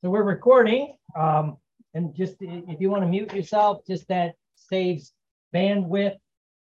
So 0.00 0.10
we're 0.10 0.22
recording. 0.22 0.94
Um, 1.16 1.56
and 1.92 2.14
just 2.14 2.36
if 2.40 2.80
you 2.80 2.88
want 2.88 3.02
to 3.02 3.08
mute 3.08 3.34
yourself, 3.34 3.84
just 3.84 4.06
that 4.06 4.36
saves 4.54 5.12
bandwidth. 5.52 6.14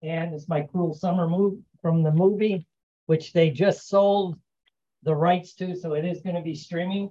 And 0.03 0.33
it's 0.33 0.49
my 0.49 0.63
cruel 0.63 0.95
summer 0.95 1.29
move 1.29 1.59
from 1.83 2.03
the 2.03 2.13
movie, 2.13 2.67
which 3.05 3.35
they 3.35 3.51
just 3.51 3.91
sold 3.91 4.39
the 5.03 5.15
rights 5.15 5.53
to. 5.57 5.77
So 5.77 5.93
it 5.93 6.07
is 6.07 6.23
going 6.23 6.37
to 6.37 6.41
be 6.41 6.55
streaming. 6.55 7.11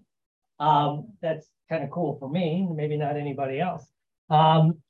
Um, 0.60 1.10
that's 1.22 1.48
kind 1.70 1.84
of 1.84 1.92
cool 1.92 2.18
for 2.18 2.28
me, 2.28 2.68
maybe 2.74 2.98
not 2.98 3.18
anybody 3.18 3.60
else. 3.60 3.86
Um, 4.32 4.82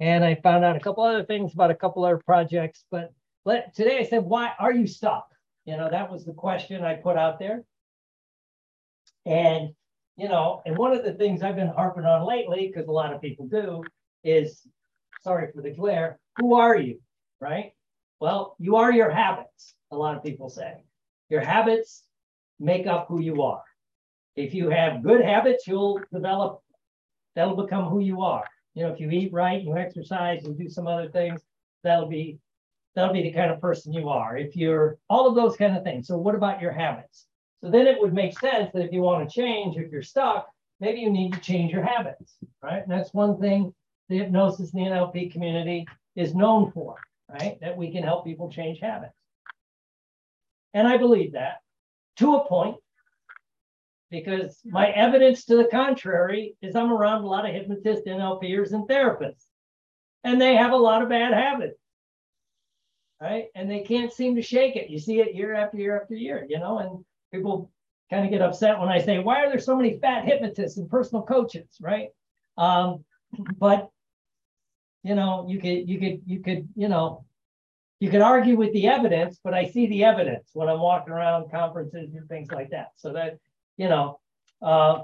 and 0.00 0.22
I 0.22 0.34
found 0.34 0.66
out 0.66 0.76
a 0.76 0.80
couple 0.80 1.04
other 1.04 1.24
things 1.24 1.54
about 1.54 1.70
a 1.70 1.74
couple 1.74 2.04
other 2.04 2.20
projects. 2.26 2.84
But 2.90 3.14
let, 3.46 3.74
today 3.74 4.00
I 4.00 4.04
said, 4.04 4.24
why 4.24 4.52
are 4.58 4.72
you 4.72 4.86
stuck? 4.86 5.28
You 5.64 5.78
know, 5.78 5.88
that 5.90 6.12
was 6.12 6.26
the 6.26 6.34
question 6.34 6.84
I 6.84 6.96
put 6.96 7.16
out 7.16 7.38
there. 7.38 7.64
And 9.24 9.70
you 10.18 10.28
know, 10.28 10.62
and 10.66 10.76
one 10.76 10.92
of 10.92 11.04
the 11.04 11.12
things 11.12 11.42
I've 11.42 11.56
been 11.56 11.68
harping 11.68 12.04
on 12.04 12.26
lately, 12.26 12.66
because 12.66 12.88
a 12.88 12.92
lot 12.92 13.14
of 13.14 13.22
people 13.22 13.46
do, 13.46 13.84
is 14.24 14.66
sorry 15.22 15.50
for 15.54 15.62
the 15.62 15.70
glare, 15.70 16.18
who 16.38 16.54
are 16.54 16.76
you? 16.76 17.00
Right? 17.40 17.72
Well, 18.20 18.56
you 18.58 18.74
are 18.76 18.92
your 18.92 19.10
habits, 19.10 19.74
a 19.92 19.96
lot 19.96 20.16
of 20.16 20.24
people 20.24 20.48
say. 20.50 20.74
Your 21.30 21.40
habits 21.40 22.02
make 22.58 22.88
up 22.88 23.06
who 23.06 23.20
you 23.20 23.42
are. 23.42 23.62
If 24.34 24.54
you 24.54 24.70
have 24.70 25.04
good 25.04 25.24
habits, 25.24 25.68
you'll 25.68 26.00
develop, 26.12 26.62
that'll 27.36 27.62
become 27.62 27.84
who 27.84 28.00
you 28.00 28.22
are. 28.22 28.44
You 28.74 28.84
know, 28.84 28.92
if 28.92 28.98
you 28.98 29.10
eat 29.10 29.32
right, 29.32 29.62
you 29.62 29.76
exercise, 29.76 30.42
you 30.44 30.52
do 30.52 30.68
some 30.68 30.88
other 30.88 31.08
things, 31.08 31.40
that'll 31.84 32.08
be 32.08 32.38
that'll 32.94 33.14
be 33.14 33.22
the 33.22 33.32
kind 33.32 33.52
of 33.52 33.60
person 33.60 33.92
you 33.92 34.08
are. 34.08 34.36
If 34.36 34.56
you're 34.56 34.98
all 35.08 35.28
of 35.28 35.36
those 35.36 35.56
kind 35.56 35.76
of 35.76 35.84
things. 35.84 36.08
So 36.08 36.18
what 36.18 36.34
about 36.34 36.60
your 36.60 36.72
habits? 36.72 37.26
So 37.62 37.70
then 37.70 37.86
it 37.86 38.00
would 38.00 38.14
make 38.14 38.38
sense 38.38 38.70
that 38.72 38.84
if 38.84 38.92
you 38.92 39.00
want 39.00 39.28
to 39.28 39.34
change, 39.34 39.76
if 39.76 39.90
you're 39.90 40.02
stuck, 40.02 40.48
maybe 40.80 41.00
you 41.00 41.10
need 41.10 41.32
to 41.32 41.40
change 41.40 41.72
your 41.72 41.84
habits, 41.84 42.36
right? 42.62 42.82
And 42.82 42.90
that's 42.90 43.12
one 43.12 43.40
thing 43.40 43.74
the 44.08 44.18
hypnosis 44.18 44.72
in 44.72 44.84
the 44.84 44.90
NLP 44.90 45.32
community 45.32 45.86
is 46.16 46.34
known 46.34 46.70
for, 46.72 46.96
right? 47.28 47.58
That 47.60 47.76
we 47.76 47.90
can 47.90 48.02
help 48.02 48.24
people 48.24 48.50
change 48.50 48.80
habits. 48.80 49.14
And 50.72 50.86
I 50.86 50.96
believe 50.96 51.32
that 51.32 51.58
to 52.18 52.36
a 52.36 52.48
point, 52.48 52.76
because 54.10 54.58
my 54.64 54.88
evidence 54.88 55.44
to 55.44 55.56
the 55.56 55.68
contrary 55.70 56.56
is 56.62 56.74
I'm 56.74 56.92
around 56.92 57.22
a 57.22 57.26
lot 57.26 57.46
of 57.46 57.54
hypnotists, 57.54 58.06
NLPers, 58.06 58.72
and 58.72 58.88
therapists, 58.88 59.44
and 60.24 60.40
they 60.40 60.56
have 60.56 60.72
a 60.72 60.76
lot 60.76 61.02
of 61.02 61.08
bad 61.08 61.32
habits, 61.34 61.78
right? 63.20 63.46
And 63.54 63.70
they 63.70 63.80
can't 63.80 64.12
seem 64.12 64.36
to 64.36 64.42
shake 64.42 64.76
it. 64.76 64.90
You 64.90 64.98
see 64.98 65.20
it 65.20 65.34
year 65.34 65.54
after 65.54 65.76
year 65.76 66.00
after 66.00 66.14
year, 66.14 66.46
you 66.48 66.58
know, 66.58 66.78
and 66.78 67.04
people 67.32 67.70
kind 68.10 68.24
of 68.24 68.30
get 68.30 68.42
upset 68.42 68.78
when 68.78 68.88
I 68.88 69.00
say, 69.00 69.18
why 69.18 69.44
are 69.44 69.50
there 69.50 69.58
so 69.58 69.76
many 69.76 69.98
fat 69.98 70.24
hypnotists 70.24 70.78
and 70.78 70.88
personal 70.88 71.22
coaches, 71.22 71.68
right? 71.80 72.08
Um, 72.56 73.04
but 73.58 73.90
you 75.02 75.14
know, 75.14 75.46
you 75.48 75.60
could, 75.60 75.88
you 75.88 75.98
could, 75.98 76.22
you 76.26 76.40
could, 76.40 76.68
you 76.74 76.88
know, 76.88 77.24
you 78.00 78.10
could 78.10 78.20
argue 78.20 78.56
with 78.56 78.72
the 78.72 78.86
evidence, 78.86 79.40
but 79.42 79.54
I 79.54 79.66
see 79.66 79.86
the 79.86 80.04
evidence 80.04 80.50
when 80.52 80.68
I'm 80.68 80.80
walking 80.80 81.12
around 81.12 81.50
conferences 81.50 82.14
and 82.14 82.28
things 82.28 82.50
like 82.50 82.70
that. 82.70 82.88
So 82.96 83.12
that, 83.12 83.38
you 83.76 83.88
know, 83.88 84.20
uh, 84.62 85.02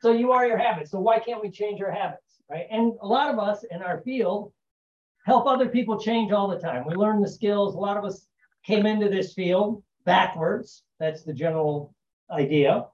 so 0.00 0.12
you 0.12 0.32
are 0.32 0.46
your 0.46 0.58
habits. 0.58 0.90
So 0.90 1.00
why 1.00 1.18
can't 1.18 1.42
we 1.42 1.50
change 1.50 1.80
our 1.80 1.90
habits, 1.90 2.40
right? 2.48 2.66
And 2.70 2.94
a 3.00 3.06
lot 3.06 3.32
of 3.32 3.38
us 3.38 3.64
in 3.70 3.82
our 3.82 4.00
field 4.00 4.52
help 5.26 5.46
other 5.46 5.68
people 5.68 6.00
change 6.00 6.32
all 6.32 6.48
the 6.48 6.58
time. 6.58 6.84
We 6.86 6.94
learn 6.94 7.20
the 7.20 7.28
skills. 7.28 7.74
A 7.74 7.78
lot 7.78 7.96
of 7.96 8.04
us 8.04 8.26
came 8.64 8.86
into 8.86 9.08
this 9.08 9.34
field 9.34 9.82
backwards. 10.04 10.82
That's 10.98 11.22
the 11.22 11.32
general 11.32 11.94
idea. 12.30 12.86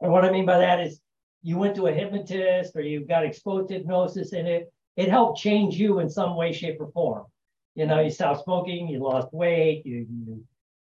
And 0.00 0.12
what 0.12 0.24
I 0.24 0.30
mean 0.30 0.46
by 0.46 0.58
that 0.58 0.80
is 0.80 1.00
you 1.42 1.58
went 1.58 1.76
to 1.76 1.86
a 1.86 1.92
hypnotist 1.92 2.76
or 2.76 2.82
you 2.82 3.04
got 3.04 3.24
exposed 3.24 3.68
to 3.68 3.74
hypnosis 3.74 4.32
and 4.32 4.46
it, 4.48 4.72
it 4.96 5.08
helped 5.08 5.38
change 5.38 5.76
you 5.76 6.00
in 6.00 6.08
some 6.08 6.36
way, 6.36 6.52
shape, 6.52 6.80
or 6.80 6.90
form. 6.92 7.26
You 7.74 7.86
know, 7.86 8.00
you 8.00 8.10
stopped 8.10 8.44
smoking, 8.44 8.88
you 8.88 9.02
lost 9.02 9.32
weight, 9.32 9.84
you, 9.84 10.06
you 10.10 10.44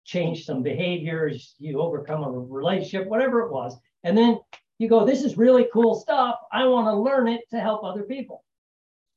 changed 0.06 0.46
some 0.46 0.62
behaviors, 0.62 1.56
you 1.58 1.80
overcome 1.80 2.24
a 2.24 2.30
relationship, 2.30 3.08
whatever 3.08 3.42
it 3.42 3.52
was. 3.52 3.76
And 4.04 4.18
then 4.18 4.40
you 4.78 4.88
go, 4.88 5.06
this 5.06 5.24
is 5.24 5.38
really 5.38 5.68
cool 5.74 5.96
stuff. 5.96 6.36
I 6.52 6.66
want 6.66 6.88
to 6.88 6.94
learn 6.94 7.28
it 7.28 7.42
to 7.50 7.60
help 7.60 7.84
other 7.84 8.04
people. 8.04 8.44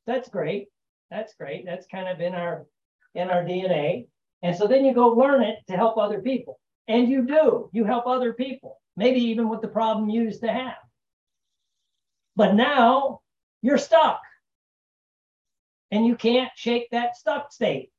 That's 0.07 0.29
great. 0.29 0.69
That's 1.11 1.35
great. 1.35 1.65
That's 1.67 1.87
kind 1.87 2.09
of 2.09 2.21
in 2.21 2.35
our 2.35 2.67
in 3.15 3.31
our 3.31 3.43
DNA. 3.43 4.07
And 4.43 4.57
so 4.57 4.67
then 4.67 4.85
you 4.85 4.95
go 4.95 5.09
learn 5.09 5.43
it 5.43 5.59
to 5.69 5.77
help 5.77 5.99
other 5.99 6.21
people. 6.21 6.61
And 6.87 7.09
you 7.09 7.27
do, 7.27 7.69
you 7.73 7.85
help 7.85 8.07
other 8.07 8.33
people, 8.33 8.81
maybe 8.97 9.21
even 9.21 9.49
with 9.49 9.61
the 9.61 9.69
problem 9.69 10.09
you 10.09 10.23
used 10.23 10.43
to 10.43 10.53
have. 10.53 10.77
But 12.37 12.55
now 12.55 13.21
you're 13.63 13.79
stuck 13.79 14.21
and 15.91 16.07
you 16.07 16.17
can't 16.17 16.51
shake 16.55 16.89
that 16.91 17.17
stuck 17.17 17.53
state. 17.53 17.91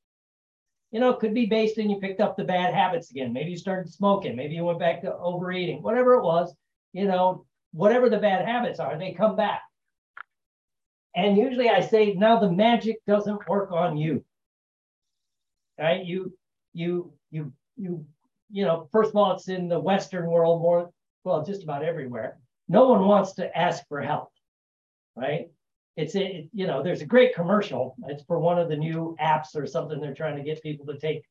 You 0.92 1.00
know, 1.00 1.12
it 1.12 1.20
could 1.20 1.36
be 1.36 1.46
based 1.46 1.78
on 1.78 1.90
you 1.90 2.00
picked 2.00 2.22
up 2.22 2.36
the 2.36 2.44
bad 2.44 2.74
habits 2.74 3.12
again. 3.12 3.32
Maybe 3.32 3.52
you 3.52 3.58
started 3.58 3.92
smoking, 3.92 4.36
maybe 4.36 4.56
you 4.56 4.64
went 4.64 4.80
back 4.80 5.02
to 5.02 5.16
overeating, 5.16 5.84
whatever 5.84 6.16
it 6.16 6.24
was, 6.24 6.56
you 6.94 7.06
know, 7.06 7.46
whatever 7.74 8.10
the 8.10 8.18
bad 8.18 8.48
habits 8.48 8.80
are, 8.80 8.98
they 8.98 9.12
come 9.12 9.36
back. 9.36 9.62
And 11.16 11.38
usually 11.38 11.70
I 11.70 11.82
say, 11.82 12.14
now 12.14 12.40
the 12.40 12.52
magic 12.52 13.06
doesn't 13.06 13.48
work 13.48 13.72
on 13.72 13.98
you 13.98 14.24
right? 15.80 16.06
You, 16.06 16.34
you, 16.74 17.14
you, 17.32 17.54
you, 17.78 18.06
you 18.52 18.66
know, 18.66 18.88
first 18.92 19.12
of 19.12 19.16
all, 19.16 19.32
it's 19.32 19.48
in 19.48 19.70
the 19.70 19.80
Western 19.80 20.30
world 20.30 20.62
more, 20.62 20.90
well, 21.24 21.44
just 21.46 21.64
about 21.64 21.84
everywhere. 21.84 22.38
No 22.68 22.90
one 22.90 23.08
wants 23.08 23.34
to 23.34 23.58
ask 23.58 23.88
for 23.88 24.02
help, 24.02 24.30
right? 25.16 25.50
It's, 25.96 26.16
it, 26.16 26.50
you 26.54 26.68
know, 26.68 26.84
there's 26.84 27.02
a 27.02 27.06
great 27.06 27.36
commercial. 27.36 27.96
It's 28.08 28.24
for 28.24 28.40
one 28.40 28.60
of 28.60 28.70
the 28.70 28.78
new 28.78 29.16
apps 29.22 29.56
or 29.56 29.66
something 29.66 30.00
they're 30.00 30.14
trying 30.14 30.38
to 30.38 30.44
get 30.44 30.64
people 30.64 30.86
to 30.88 30.98
take, 31.00 31.24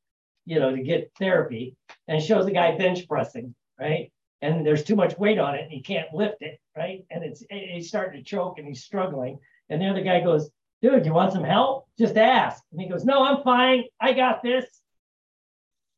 you 0.47 0.59
know, 0.59 0.75
to 0.75 0.83
get 0.83 1.13
therapy. 1.19 1.77
And 2.07 2.23
shows 2.23 2.47
a 2.47 2.51
guy 2.51 2.77
bench 2.77 3.07
pressing, 3.07 3.55
right? 3.79 4.11
And 4.41 4.65
there's 4.65 4.85
too 4.85 4.97
much 4.97 5.19
weight 5.19 5.39
on 5.39 5.55
it 5.55 5.63
and 5.63 5.73
he 5.73 5.83
can't 5.83 6.13
lift 6.15 6.43
it, 6.43 6.59
right? 6.77 7.05
And 7.11 7.25
it's 7.25 7.45
he's 7.51 7.89
starting 7.89 8.23
to 8.23 8.25
choke 8.25 8.59
and 8.59 8.67
he's 8.67 8.85
struggling. 8.85 9.39
And 9.69 9.83
the 9.83 9.87
other 9.87 10.03
guy 10.03 10.21
goes, 10.21 10.51
dude, 10.83 11.07
you 11.07 11.13
want 11.13 11.33
some 11.33 11.45
help? 11.45 11.89
Just 11.99 12.17
ask. 12.17 12.63
And 12.73 12.81
he 12.81 12.89
goes, 12.89 13.05
no, 13.05 13.25
I'm 13.25 13.43
fine. 13.43 13.85
I 14.01 14.13
got 14.13 14.43
this. 14.43 14.65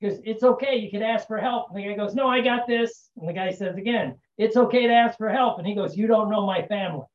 Because 0.01 0.19
it's 0.25 0.43
okay. 0.43 0.77
You 0.77 0.91
can 0.91 1.03
ask 1.03 1.27
for 1.27 1.39
help. 1.39 1.69
And 1.69 1.79
the 1.79 1.87
guy 1.87 1.95
goes, 1.95 2.15
no, 2.15 2.27
I 2.27 2.41
got 2.41 2.67
this. 2.67 3.11
And 3.19 3.29
the 3.29 3.35
guy 3.35 3.53
says 3.53 3.77
again, 3.77 4.17
it's 4.39 4.57
okay 4.57 4.87
to 4.87 4.93
ask 4.93 5.19
for 5.19 5.29
help. 5.29 5.59
And 5.59 5.67
he 5.67 5.75
goes, 5.75 5.97
you 5.97 6.07
don't 6.07 6.31
know 6.31 6.47
my 6.47 6.63
family. 6.63 7.07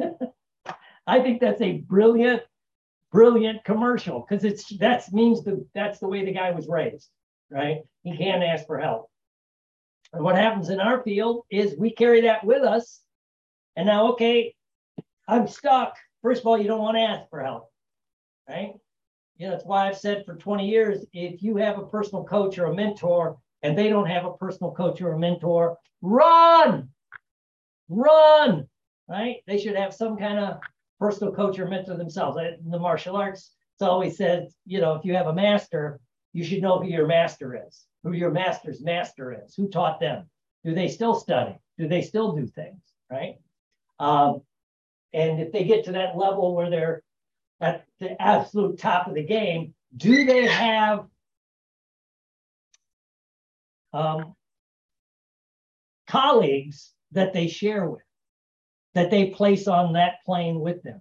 I 1.06 1.20
think 1.20 1.40
that's 1.40 1.60
a 1.60 1.78
brilliant, 1.78 2.42
brilliant 3.12 3.62
commercial 3.64 4.20
because 4.26 4.44
it's 4.44 4.74
that 4.78 5.04
means 5.12 5.44
the 5.44 5.66
that's 5.74 5.98
the 5.98 6.08
way 6.08 6.24
the 6.24 6.32
guy 6.32 6.50
was 6.52 6.66
raised, 6.66 7.10
right? 7.50 7.82
He 8.02 8.16
can't 8.16 8.42
ask 8.42 8.66
for 8.66 8.78
help. 8.78 9.10
And 10.14 10.24
what 10.24 10.36
happens 10.36 10.70
in 10.70 10.80
our 10.80 11.02
field 11.02 11.44
is 11.50 11.76
we 11.76 11.90
carry 11.90 12.22
that 12.22 12.44
with 12.44 12.62
us. 12.62 13.02
And 13.76 13.86
now, 13.86 14.12
okay, 14.12 14.54
I'm 15.28 15.46
stuck 15.46 15.96
first 16.24 16.40
of 16.40 16.46
all, 16.46 16.58
you 16.58 16.66
don't 16.66 16.80
want 16.80 16.96
to 16.96 17.02
ask 17.02 17.28
for 17.28 17.40
help, 17.40 17.70
right? 18.48 18.72
You 19.36 19.46
know, 19.46 19.52
that's 19.52 19.66
why 19.66 19.86
I've 19.86 19.98
said 19.98 20.24
for 20.24 20.34
20 20.34 20.66
years, 20.66 21.04
if 21.12 21.42
you 21.42 21.56
have 21.58 21.78
a 21.78 21.86
personal 21.86 22.24
coach 22.24 22.58
or 22.58 22.64
a 22.64 22.74
mentor 22.74 23.36
and 23.62 23.76
they 23.76 23.90
don't 23.90 24.06
have 24.06 24.24
a 24.24 24.32
personal 24.32 24.72
coach 24.72 25.02
or 25.02 25.12
a 25.12 25.18
mentor, 25.18 25.76
run, 26.00 26.88
run, 27.90 28.66
right? 29.06 29.36
They 29.46 29.58
should 29.58 29.76
have 29.76 29.92
some 29.92 30.16
kind 30.16 30.38
of 30.38 30.60
personal 30.98 31.32
coach 31.32 31.58
or 31.58 31.68
mentor 31.68 31.96
themselves. 31.96 32.38
In 32.38 32.70
the 32.70 32.78
martial 32.78 33.16
arts, 33.16 33.52
it's 33.74 33.82
always 33.82 34.16
said, 34.16 34.48
you 34.64 34.80
know, 34.80 34.94
if 34.94 35.04
you 35.04 35.14
have 35.14 35.26
a 35.26 35.34
master, 35.34 36.00
you 36.32 36.42
should 36.42 36.62
know 36.62 36.78
who 36.78 36.88
your 36.88 37.06
master 37.06 37.66
is, 37.68 37.84
who 38.02 38.12
your 38.12 38.30
master's 38.30 38.82
master 38.82 39.38
is, 39.44 39.54
who 39.54 39.68
taught 39.68 40.00
them. 40.00 40.24
Do 40.64 40.74
they 40.74 40.88
still 40.88 41.14
study? 41.14 41.56
Do 41.76 41.86
they 41.86 42.00
still 42.00 42.32
do 42.32 42.46
things, 42.46 42.80
right? 43.10 43.36
Um, 43.98 44.40
and 45.14 45.40
if 45.40 45.52
they 45.52 45.64
get 45.64 45.84
to 45.84 45.92
that 45.92 46.16
level 46.16 46.54
where 46.54 46.68
they're 46.68 47.02
at 47.60 47.86
the 48.00 48.20
absolute 48.20 48.78
top 48.78 49.06
of 49.06 49.14
the 49.14 49.22
game, 49.22 49.72
do 49.96 50.24
they 50.24 50.44
have 50.46 51.06
um, 53.92 54.34
colleagues 56.08 56.92
that 57.12 57.32
they 57.32 57.46
share 57.46 57.88
with, 57.88 58.02
that 58.94 59.10
they 59.10 59.30
place 59.30 59.68
on 59.68 59.92
that 59.92 60.16
plane 60.26 60.58
with 60.58 60.82
them? 60.82 61.00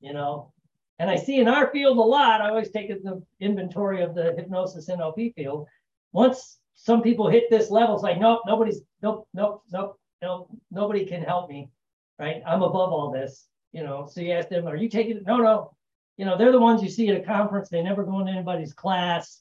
You 0.00 0.12
know, 0.12 0.52
and 0.98 1.08
I 1.08 1.16
see 1.16 1.38
in 1.38 1.46
our 1.46 1.70
field 1.70 1.96
a 1.96 2.02
lot, 2.02 2.40
I 2.40 2.48
always 2.48 2.70
take 2.70 2.88
the 2.88 3.22
inventory 3.38 4.02
of 4.02 4.16
the 4.16 4.34
hypnosis 4.36 4.90
NLP 4.90 5.34
field. 5.34 5.68
Once 6.12 6.58
some 6.74 7.00
people 7.00 7.30
hit 7.30 7.44
this 7.48 7.70
level, 7.70 7.94
it's 7.94 8.02
like, 8.02 8.18
nope, 8.18 8.40
nobody's, 8.44 8.80
nope, 9.02 9.28
nope, 9.32 9.62
nope, 9.72 10.00
nope, 10.20 10.50
nobody 10.72 11.06
can 11.06 11.22
help 11.22 11.48
me 11.48 11.70
right? 12.18 12.42
I'm 12.46 12.62
above 12.62 12.92
all 12.92 13.10
this, 13.10 13.46
you 13.72 13.82
know. 13.82 14.06
So 14.10 14.20
you 14.20 14.32
ask 14.32 14.48
them, 14.48 14.66
are 14.66 14.76
you 14.76 14.88
taking 14.88 15.16
it? 15.16 15.26
No, 15.26 15.38
no. 15.38 15.72
You 16.16 16.24
know, 16.24 16.38
they're 16.38 16.52
the 16.52 16.60
ones 16.60 16.82
you 16.82 16.88
see 16.88 17.08
at 17.08 17.20
a 17.20 17.24
conference. 17.24 17.68
They 17.68 17.82
never 17.82 18.04
go 18.04 18.20
into 18.20 18.32
anybody's 18.32 18.72
class. 18.72 19.40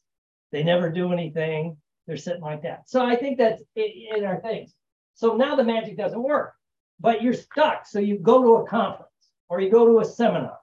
They 0.51 0.63
never 0.63 0.89
do 0.89 1.13
anything. 1.13 1.77
They're 2.07 2.17
sitting 2.17 2.41
like 2.41 2.63
that. 2.63 2.89
So 2.89 3.05
I 3.05 3.15
think 3.15 3.37
that's 3.37 3.61
in 3.75 4.25
our 4.25 4.41
things. 4.41 4.73
So 5.15 5.35
now 5.35 5.55
the 5.55 5.63
magic 5.63 5.97
doesn't 5.97 6.21
work, 6.21 6.53
but 6.99 7.21
you're 7.21 7.33
stuck. 7.33 7.85
So 7.85 7.99
you 7.99 8.17
go 8.17 8.41
to 8.41 8.55
a 8.55 8.67
conference 8.67 9.09
or 9.49 9.61
you 9.61 9.69
go 9.69 9.85
to 9.85 9.99
a 9.99 10.05
seminar, 10.05 10.57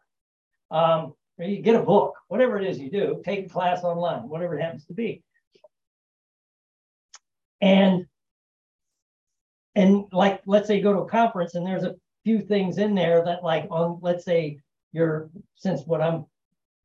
um, 0.71 1.15
or 1.39 1.45
you 1.45 1.63
get 1.63 1.77
a 1.77 1.83
book, 1.83 2.15
whatever 2.29 2.59
it 2.59 2.69
is 2.69 2.79
you 2.79 2.91
do, 2.91 3.23
take 3.25 3.47
a 3.47 3.49
class 3.49 3.85
online, 3.85 4.29
whatever 4.29 4.59
it 4.59 4.63
happens 4.63 4.85
to 4.87 4.95
be. 4.95 5.23
And 7.61 8.07
and 9.75 10.05
like 10.13 10.41
let's 10.47 10.67
say 10.67 10.77
you 10.77 10.83
go 10.83 10.93
to 10.93 11.01
a 11.01 11.09
conference 11.09 11.55
and 11.55 11.67
there's 11.67 11.85
a 11.85 11.95
few 12.25 12.41
things 12.41 12.79
in 12.79 12.95
there 12.95 13.25
that 13.25 13.43
like 13.43 13.67
on 13.71 13.99
let's 14.03 14.25
say 14.25 14.59
you're 14.93 15.31
since 15.55 15.87
what 15.87 16.01
I'm 16.01 16.27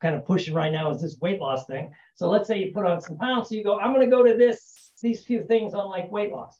kind 0.01 0.15
of 0.15 0.25
pushing 0.25 0.53
right 0.53 0.71
now 0.71 0.91
is 0.91 1.01
this 1.01 1.17
weight 1.19 1.39
loss 1.39 1.65
thing. 1.65 1.91
So 2.15 2.29
let's 2.29 2.47
say 2.47 2.59
you 2.59 2.71
put 2.73 2.85
on 2.85 3.01
some 3.01 3.17
pounds, 3.17 3.49
so 3.49 3.55
you 3.55 3.63
go, 3.63 3.79
I'm 3.79 3.93
going 3.93 4.07
to 4.07 4.15
go 4.15 4.23
to 4.23 4.35
this 4.37 4.91
these 5.01 5.23
few 5.23 5.43
things 5.43 5.73
on 5.73 5.89
like 5.89 6.11
weight 6.11 6.31
loss. 6.31 6.59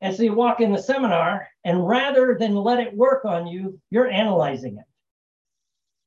And 0.00 0.14
so 0.14 0.22
you 0.22 0.32
walk 0.32 0.60
in 0.60 0.72
the 0.72 0.82
seminar, 0.82 1.48
and 1.64 1.86
rather 1.86 2.36
than 2.38 2.54
let 2.54 2.80
it 2.80 2.94
work 2.94 3.24
on 3.24 3.46
you, 3.46 3.80
you're 3.90 4.08
analyzing 4.08 4.76
it. 4.78 4.84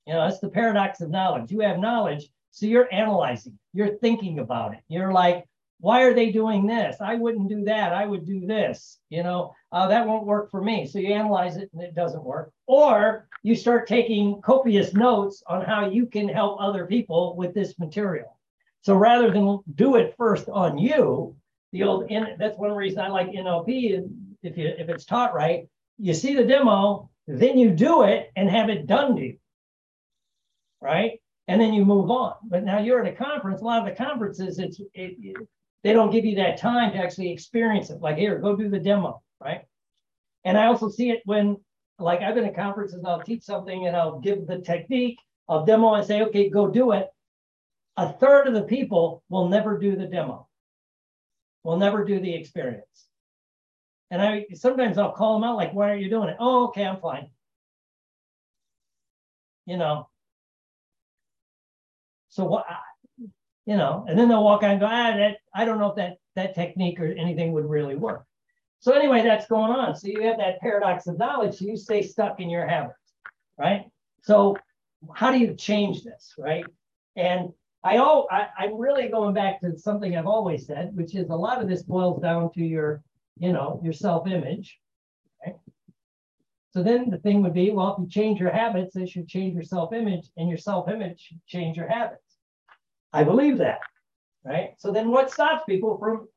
You 0.08 0.14
know, 0.14 0.28
that's 0.28 0.40
the 0.40 0.50
paradox 0.50 1.02
of 1.02 1.10
knowledge. 1.10 1.52
You 1.52 1.60
have 1.62 1.80
knowledge, 1.80 2.30
so 2.52 2.66
you're 2.66 2.94
analyzing, 2.94 3.58
you're 3.74 3.98
thinking 3.98 4.40
about 4.40 4.74
it. 4.74 4.80
You're 4.88 5.12
like, 5.12 5.46
why 5.82 6.04
are 6.04 6.14
they 6.14 6.32
doing 6.32 6.68
this? 6.68 6.98
I 7.02 7.16
wouldn't 7.16 7.50
do 7.50 7.64
that. 7.66 7.92
I 7.92 8.06
would 8.06 8.26
do 8.26 8.46
this. 8.46 9.00
You 9.10 9.24
know, 9.24 9.54
uh, 9.72 9.88
that 9.88 10.08
won't 10.08 10.28
work 10.28 10.52
for 10.52 10.62
me. 10.62 10.86
So 10.86 11.00
you 11.00 11.14
analyze 11.14 11.58
it 11.58 11.70
and 11.74 11.82
it 11.82 11.96
doesn't 11.96 12.24
work. 12.24 12.54
Or 12.68 13.28
you 13.42 13.56
start 13.56 13.88
taking 13.88 14.42
copious 14.42 14.94
notes 14.94 15.44
on 15.48 15.66
how 15.66 15.90
you 15.90 16.06
can 16.06 16.30
help 16.30 16.62
other 16.62 16.86
people 16.86 17.36
with 17.36 17.54
this 17.56 17.78
material. 17.80 18.38
So 18.84 18.96
rather 18.96 19.32
than 19.32 19.60
do 19.76 19.96
it 19.96 20.16
first 20.18 20.48
on 20.50 20.78
you, 20.78 21.36
the 21.72 21.84
old 21.84 22.10
that's 22.38 22.58
one 22.58 22.74
reason 22.74 23.00
I 23.00 23.08
like 23.08 23.30
NLP. 23.30 24.08
If 24.44 24.58
you 24.58 24.68
if 24.78 24.90
it's 24.90 25.06
taught 25.06 25.34
right, 25.34 25.68
you 25.98 26.14
see 26.14 26.36
the 26.36 26.44
demo, 26.44 27.10
then 27.28 27.58
you 27.58 27.72
do 27.72 28.04
it 28.04 28.32
and 28.36 28.50
have 28.50 28.70
it 28.70 28.88
done 28.88 29.16
to 29.16 29.22
you, 29.22 29.38
right? 30.82 31.20
And 31.48 31.60
then 31.60 31.74
you 31.74 31.86
move 31.86 32.12
on. 32.12 32.36
But 32.44 32.64
now 32.64 32.80
you're 32.80 33.04
at 33.04 33.12
a 33.12 33.16
conference. 33.16 33.62
A 33.62 33.64
lot 33.64 33.80
of 33.80 33.86
the 33.86 34.04
conferences, 34.04 34.60
it's 34.60 34.80
it, 34.80 35.16
it, 35.22 35.48
they 35.84 35.94
don't 35.94 36.12
give 36.12 36.26
you 36.26 36.36
that 36.36 36.58
time 36.58 36.92
to 36.92 36.98
actually 36.98 37.32
experience 37.32 37.90
it. 37.90 38.02
Like 38.02 38.18
here, 38.18 38.38
go 38.40 38.56
do 38.56 38.70
the 38.70 38.80
demo, 38.80 39.22
right? 39.44 39.62
And 40.44 40.58
I 40.58 40.68
also 40.68 40.90
see 40.90 41.12
it 41.12 41.22
when, 41.26 41.58
like 42.00 42.22
I've 42.22 42.36
been 42.36 42.46
at 42.46 42.56
conferences, 42.56 43.00
and 43.00 43.08
I'll 43.08 43.22
teach 43.22 43.44
something 43.44 43.88
and 43.88 43.96
I'll 43.96 44.20
give 44.20 44.48
the 44.48 44.60
technique, 44.60 45.20
I'll 45.50 45.66
demo 45.66 45.94
and 45.94 46.06
say, 46.06 46.22
okay, 46.24 46.50
go 46.50 46.68
do 46.68 46.92
it. 46.94 47.08
A 47.98 48.14
third 48.14 48.48
of 48.48 48.54
the 48.54 48.64
people 48.64 49.24
will 49.30 49.50
never 49.50 49.78
do 49.78 49.96
the 49.96 50.08
demo 50.08 50.48
will 51.64 51.78
never 51.78 52.04
do 52.04 52.20
the 52.20 52.34
experience. 52.34 53.08
And 54.10 54.22
I 54.22 54.46
sometimes 54.54 54.98
I'll 54.98 55.14
call 55.14 55.36
them 55.36 55.48
out, 55.48 55.56
like, 55.56 55.74
why 55.74 55.92
are 55.92 55.98
you 55.98 56.10
doing 56.10 56.30
it? 56.30 56.38
Oh, 56.40 56.68
okay, 56.68 56.84
I'm 56.84 57.00
fine. 57.00 57.30
You 59.66 59.78
know. 59.78 60.10
So 62.30 62.46
what 62.46 62.66
you 63.66 63.78
know, 63.78 64.06
and 64.08 64.18
then 64.18 64.28
they'll 64.28 64.44
walk 64.44 64.64
out 64.64 64.72
and 64.72 64.80
go, 64.80 64.88
ah, 64.88 65.16
that 65.16 65.38
I 65.54 65.66
don't 65.66 65.80
know 65.80 65.90
if 65.90 65.96
that 65.96 66.18
that 66.36 66.56
technique 66.56 67.00
or 67.00 67.08
anything 67.08 67.52
would 67.54 67.70
really 67.70 67.96
work. 67.96 68.26
So 68.80 68.94
anyway, 68.94 69.22
that's 69.22 69.48
going 69.48 69.72
on. 69.72 69.96
So 69.96 70.08
you 70.08 70.24
have 70.24 70.38
that 70.38 70.60
paradox 70.60 71.08
of 71.08 71.18
knowledge. 71.18 71.58
So 71.58 71.66
you 71.66 71.78
stay 71.78 72.02
stuck 72.02 72.40
in 72.40 72.50
your 72.50 72.68
habits, 72.68 72.98
right? 73.58 73.86
So 74.24 74.58
how 75.14 75.32
do 75.32 75.38
you 75.38 75.54
change 75.56 76.04
this, 76.04 76.34
right? 76.38 76.66
And 77.16 77.50
I, 77.84 77.98
oh, 77.98 78.28
I, 78.32 78.48
I'm 78.58 78.78
really 78.78 79.08
going 79.08 79.34
back 79.34 79.62
to 79.62 79.78
something 79.78 80.16
I've 80.16 80.28
always 80.28 80.66
said, 80.66 80.96
which 80.96 81.16
is 81.16 81.30
a 81.30 81.36
lot 81.36 81.62
of 81.62 81.68
this 81.68 81.84
boils 81.84 82.22
down 82.22 82.52
to 82.54 82.64
your, 82.64 83.04
you 83.38 83.52
know, 83.52 83.80
your 83.84 83.94
self-image. 83.94 84.78
So 86.74 86.82
then 86.82 87.10
the 87.10 87.18
thing 87.18 87.44
would 87.44 87.54
be, 87.54 87.72
well, 87.72 87.94
if 87.94 88.00
you 88.00 88.08
change 88.08 88.40
your 88.40 88.52
habits, 88.52 88.96
it 88.96 89.10
should 89.10 89.28
change 89.28 89.54
your 89.54 89.64
self-image, 89.64 90.30
and 90.38 90.48
your 90.48 90.58
self-image 90.58 91.20
should 91.20 91.46
change 91.46 91.76
your 91.76 91.90
habits. 91.90 92.31
I 93.14 93.24
believe 93.24 93.58
that, 93.60 93.80
right? 94.44 94.72
So 94.78 94.92
then 94.92 95.10
what 95.10 95.32
stops 95.32 95.64
people 95.68 95.98
from 95.98 96.28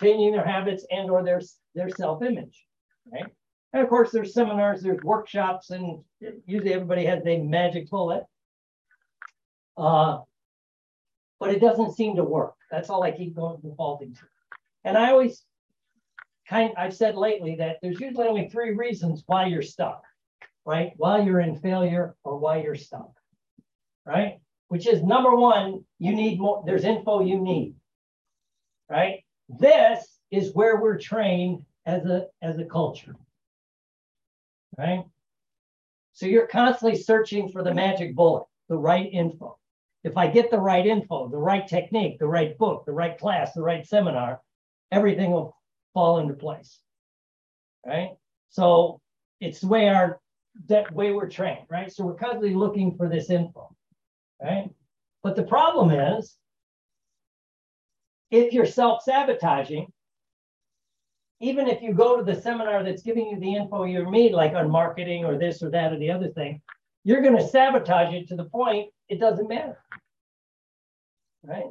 changing 0.00 0.32
their 0.32 0.46
habits 0.46 0.86
and 0.90 1.10
or 1.10 1.22
their, 1.22 1.40
their 1.74 1.90
self-image, 1.90 2.64
right? 3.12 3.26
And 3.72 3.82
of 3.82 3.88
course, 3.88 4.12
there's 4.12 4.32
seminars, 4.32 4.82
there's 4.82 5.02
workshops, 5.02 5.70
and 5.70 6.02
usually 6.46 6.72
everybody 6.72 7.04
has 7.06 7.26
a 7.26 7.42
magic 7.42 7.90
bullet. 7.90 8.24
Uh, 9.76 10.18
but 11.40 11.50
it 11.50 11.60
doesn't 11.60 11.96
seem 11.96 12.16
to 12.16 12.24
work. 12.24 12.54
That's 12.70 12.88
all 12.88 13.02
I 13.02 13.10
keep 13.10 13.34
going 13.34 13.60
defaulting 13.60 14.14
to. 14.14 14.20
And 14.84 14.96
I 14.96 15.10
always 15.10 15.44
kind 16.48 16.72
I've 16.76 16.94
said 16.94 17.16
lately 17.16 17.56
that 17.56 17.78
there's 17.82 18.00
usually 18.00 18.28
only 18.28 18.48
three 18.48 18.74
reasons 18.74 19.24
why 19.26 19.46
you're 19.46 19.62
stuck, 19.62 20.04
right? 20.64 20.92
Why 20.96 21.22
you're 21.22 21.40
in 21.40 21.56
failure 21.56 22.14
or 22.22 22.38
why 22.38 22.62
you're 22.62 22.74
stuck, 22.76 23.10
right? 24.06 24.38
Which 24.68 24.86
is 24.86 25.02
number 25.02 25.34
one, 25.34 25.84
you 25.98 26.14
need 26.14 26.40
more, 26.40 26.62
there's 26.66 26.84
info 26.84 27.22
you 27.22 27.40
need, 27.40 27.74
right? 28.90 29.24
This 29.48 30.18
is 30.30 30.54
where 30.54 30.80
we're 30.80 30.98
trained 30.98 31.64
as 31.86 32.04
a 32.06 32.26
as 32.42 32.58
a 32.58 32.64
culture. 32.64 33.14
Right? 34.76 35.04
So 36.14 36.26
you're 36.26 36.46
constantly 36.46 36.98
searching 36.98 37.50
for 37.50 37.62
the 37.62 37.74
magic 37.74 38.14
bullet, 38.14 38.44
the 38.68 38.78
right 38.78 39.08
info. 39.12 39.58
If 40.02 40.16
I 40.16 40.26
get 40.26 40.50
the 40.50 40.60
right 40.60 40.86
info, 40.86 41.28
the 41.28 41.38
right 41.38 41.66
technique, 41.66 42.18
the 42.18 42.26
right 42.26 42.56
book, 42.58 42.84
the 42.84 42.92
right 42.92 43.18
class, 43.18 43.52
the 43.52 43.62
right 43.62 43.86
seminar, 43.86 44.40
everything 44.92 45.30
will 45.30 45.56
fall 45.92 46.18
into 46.18 46.34
place. 46.34 46.80
Right? 47.86 48.10
So 48.50 49.00
it's 49.40 49.60
the 49.60 49.68
way 49.68 49.88
our 49.88 50.20
that 50.68 50.92
way 50.92 51.12
we're 51.12 51.28
trained, 51.28 51.66
right? 51.68 51.92
So 51.92 52.04
we're 52.04 52.14
constantly 52.14 52.54
looking 52.54 52.96
for 52.96 53.08
this 53.08 53.30
info, 53.30 53.74
right? 54.42 54.70
But 55.22 55.36
the 55.36 55.44
problem 55.44 55.90
is 55.90 56.36
if 58.30 58.52
you're 58.52 58.66
self-sabotaging, 58.66 59.86
even 61.40 61.68
if 61.68 61.82
you 61.82 61.92
go 61.92 62.16
to 62.16 62.24
the 62.24 62.40
seminar 62.40 62.82
that's 62.82 63.02
giving 63.02 63.28
you 63.28 63.38
the 63.38 63.54
info 63.54 63.84
you 63.84 64.10
need, 64.10 64.32
like 64.32 64.54
on 64.54 64.70
marketing 64.70 65.24
or 65.24 65.38
this 65.38 65.62
or 65.62 65.70
that 65.70 65.92
or 65.92 65.98
the 65.98 66.10
other 66.10 66.28
thing, 66.28 66.60
you're 67.04 67.22
going 67.22 67.36
to 67.36 67.46
sabotage 67.46 68.14
it 68.14 68.28
to 68.28 68.36
the 68.36 68.44
point 68.44 68.88
it 69.08 69.20
doesn't 69.20 69.48
matter. 69.48 69.78
Right? 71.42 71.70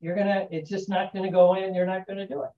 You're 0.00 0.14
going 0.14 0.28
to, 0.28 0.46
it's 0.50 0.70
just 0.70 0.88
not 0.88 1.12
going 1.12 1.24
to 1.24 1.30
go 1.30 1.54
in. 1.54 1.74
You're 1.74 1.86
not 1.86 2.06
going 2.06 2.18
to 2.18 2.26
do 2.26 2.42
it. 2.42 2.50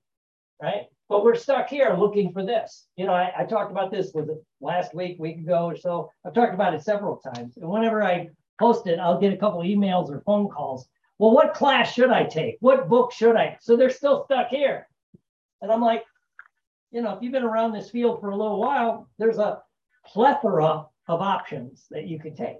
Right? 0.63 0.87
But 1.09 1.25
we're 1.25 1.35
stuck 1.35 1.69
here 1.69 1.97
looking 1.99 2.33
for 2.33 2.45
this. 2.45 2.87
You 2.97 3.07
know, 3.07 3.14
I, 3.14 3.33
I 3.38 3.45
talked 3.45 3.71
about 3.71 3.91
this 3.91 4.12
was 4.12 4.29
last 4.61 4.95
week, 4.95 5.19
week 5.19 5.38
ago 5.38 5.64
or 5.64 5.76
so. 5.76 6.11
I've 6.25 6.35
talked 6.35 6.55
about 6.55 6.75
it 6.75 6.83
several 6.83 7.17
times. 7.17 7.57
And 7.57 7.69
whenever 7.69 8.02
I 8.02 8.29
post 8.59 8.87
it, 8.87 8.99
I'll 8.99 9.21
get 9.21 9.33
a 9.33 9.37
couple 9.37 9.61
of 9.61 9.67
emails 9.67 10.11
or 10.11 10.21
phone 10.21 10.49
calls. 10.49 10.88
Well, 11.19 11.33
what 11.33 11.55
class 11.55 11.93
should 11.93 12.11
I 12.11 12.25
take? 12.25 12.57
What 12.61 12.88
book 12.88 13.12
should 13.12 13.37
I? 13.37 13.57
So 13.61 13.77
they're 13.77 13.91
still 13.91 14.25
stuck 14.25 14.49
here. 14.49 14.87
And 15.61 15.73
I'm 15.73 15.81
like, 15.81 16.05
you 16.91 17.03
know, 17.03 17.15
if 17.15 17.23
you've 17.23 17.33
been 17.33 17.43
around 17.43 17.73
this 17.73 17.91
field 17.91 18.21
for 18.21 18.31
a 18.31 18.37
little 18.37 18.61
while, 18.61 19.09
there's 19.19 19.38
a 19.38 19.61
plethora 20.07 20.87
of 21.09 21.21
options 21.21 21.87
that 21.91 22.07
you 22.07 22.19
could 22.19 22.37
take. 22.37 22.59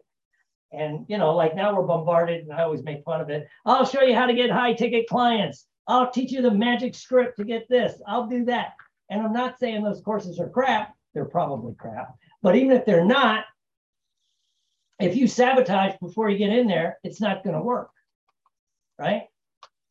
And, 0.73 1.07
you 1.09 1.17
know, 1.17 1.35
like 1.35 1.55
now 1.55 1.75
we're 1.75 1.87
bombarded, 1.87 2.43
and 2.43 2.53
I 2.53 2.63
always 2.63 2.83
make 2.83 3.05
fun 3.05 3.21
of 3.21 3.31
it. 3.31 3.49
I'll 3.65 3.87
show 3.87 4.03
you 4.03 4.15
how 4.15 4.27
to 4.27 4.35
get 4.35 4.51
high 4.51 4.75
ticket 4.75 5.07
clients. 5.09 5.67
I'll 5.87 6.11
teach 6.11 6.33
you 6.33 6.43
the 6.43 6.51
magic 6.51 6.95
script 6.95 7.39
to 7.39 7.45
get 7.45 7.69
this. 7.71 8.01
I'll 8.07 8.27
do 8.27 8.45
that. 8.47 8.73
And 9.09 9.23
I'm 9.23 9.33
not 9.33 9.59
saying 9.59 9.83
those 9.83 10.03
courses 10.03 10.39
are 10.39 10.51
crap. 10.51 10.95
They're 11.15 11.25
probably 11.25 11.75
crap. 11.75 12.15
But 12.43 12.57
even 12.57 12.77
if 12.77 12.85
they're 12.85 13.05
not, 13.05 13.45
if 14.99 15.17
you 15.17 15.27
sabotage 15.27 15.95
before 16.01 16.29
you 16.29 16.39
get 16.39 16.51
in 16.51 16.67
there, 16.67 16.99
it's 17.05 17.21
not 17.21 17.45
going 17.45 17.57
to 17.57 17.63
work. 17.63 17.91
Right? 18.99 19.25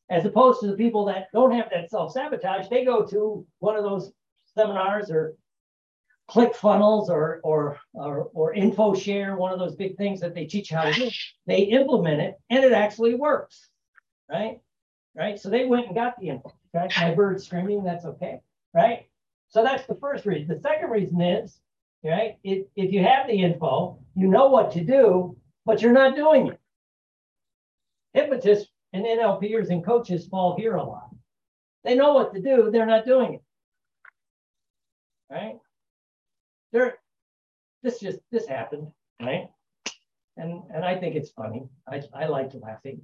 As 0.09 0.25
opposed 0.25 0.61
to 0.61 0.67
the 0.67 0.77
people 0.77 1.05
that 1.05 1.27
don't 1.33 1.51
have 1.51 1.69
that 1.71 1.89
self 1.89 2.13
sabotage, 2.13 2.67
they 2.69 2.85
go 2.85 3.05
to 3.05 3.45
one 3.59 3.75
of 3.75 3.83
those 3.83 4.11
seminars 4.55 5.09
or 5.11 5.35
ClickFunnels 6.29 7.09
or, 7.09 7.39
or, 7.43 7.79
or, 7.93 8.29
or 8.33 8.53
InfoShare, 8.53 9.37
one 9.37 9.53
of 9.53 9.59
those 9.59 9.75
big 9.75 9.95
things 9.97 10.19
that 10.19 10.35
they 10.35 10.45
teach 10.45 10.69
how 10.69 10.83
to 10.83 10.93
do, 10.93 11.09
they 11.45 11.61
implement 11.61 12.21
it 12.21 12.35
and 12.49 12.63
it 12.63 12.73
actually 12.73 13.15
works, 13.15 13.69
right? 14.29 14.59
Right. 15.15 15.39
So 15.39 15.49
they 15.49 15.65
went 15.65 15.87
and 15.87 15.95
got 15.95 16.19
the 16.19 16.29
info. 16.29 16.53
Okay? 16.75 16.89
My 16.99 17.15
bird 17.15 17.41
screaming, 17.41 17.83
that's 17.83 18.05
okay, 18.05 18.41
right? 18.73 19.07
So 19.49 19.63
that's 19.63 19.85
the 19.87 19.95
first 19.95 20.25
reason. 20.25 20.47
The 20.47 20.61
second 20.61 20.89
reason 20.89 21.21
is, 21.21 21.59
right, 22.03 22.37
if, 22.43 22.67
if 22.75 22.91
you 22.91 23.03
have 23.03 23.27
the 23.27 23.41
info, 23.41 23.99
you 24.15 24.27
know 24.27 24.47
what 24.47 24.71
to 24.73 24.83
do, 24.83 25.35
but 25.65 25.81
you're 25.81 25.91
not 25.91 26.15
doing 26.15 26.47
it. 26.47 26.59
Hypnotists 28.13 28.69
and 28.93 29.05
NLPers 29.05 29.69
and 29.69 29.85
coaches 29.85 30.27
fall 30.27 30.55
here 30.57 30.75
a 30.75 30.83
lot. 30.83 31.09
They 31.83 31.95
know 31.95 32.13
what 32.13 32.33
to 32.33 32.41
do, 32.41 32.69
they're 32.71 32.85
not 32.85 33.05
doing 33.05 33.35
it. 33.35 33.41
Right? 35.29 35.57
there, 36.71 36.97
this 37.83 37.99
just 37.99 38.19
this 38.31 38.47
happened, 38.47 38.87
right? 39.21 39.49
And 40.35 40.63
and 40.73 40.85
I 40.85 40.97
think 40.97 41.15
it's 41.15 41.31
funny. 41.31 41.67
I 41.87 42.01
I 42.13 42.27
liked 42.27 42.55
laughing. 42.55 43.01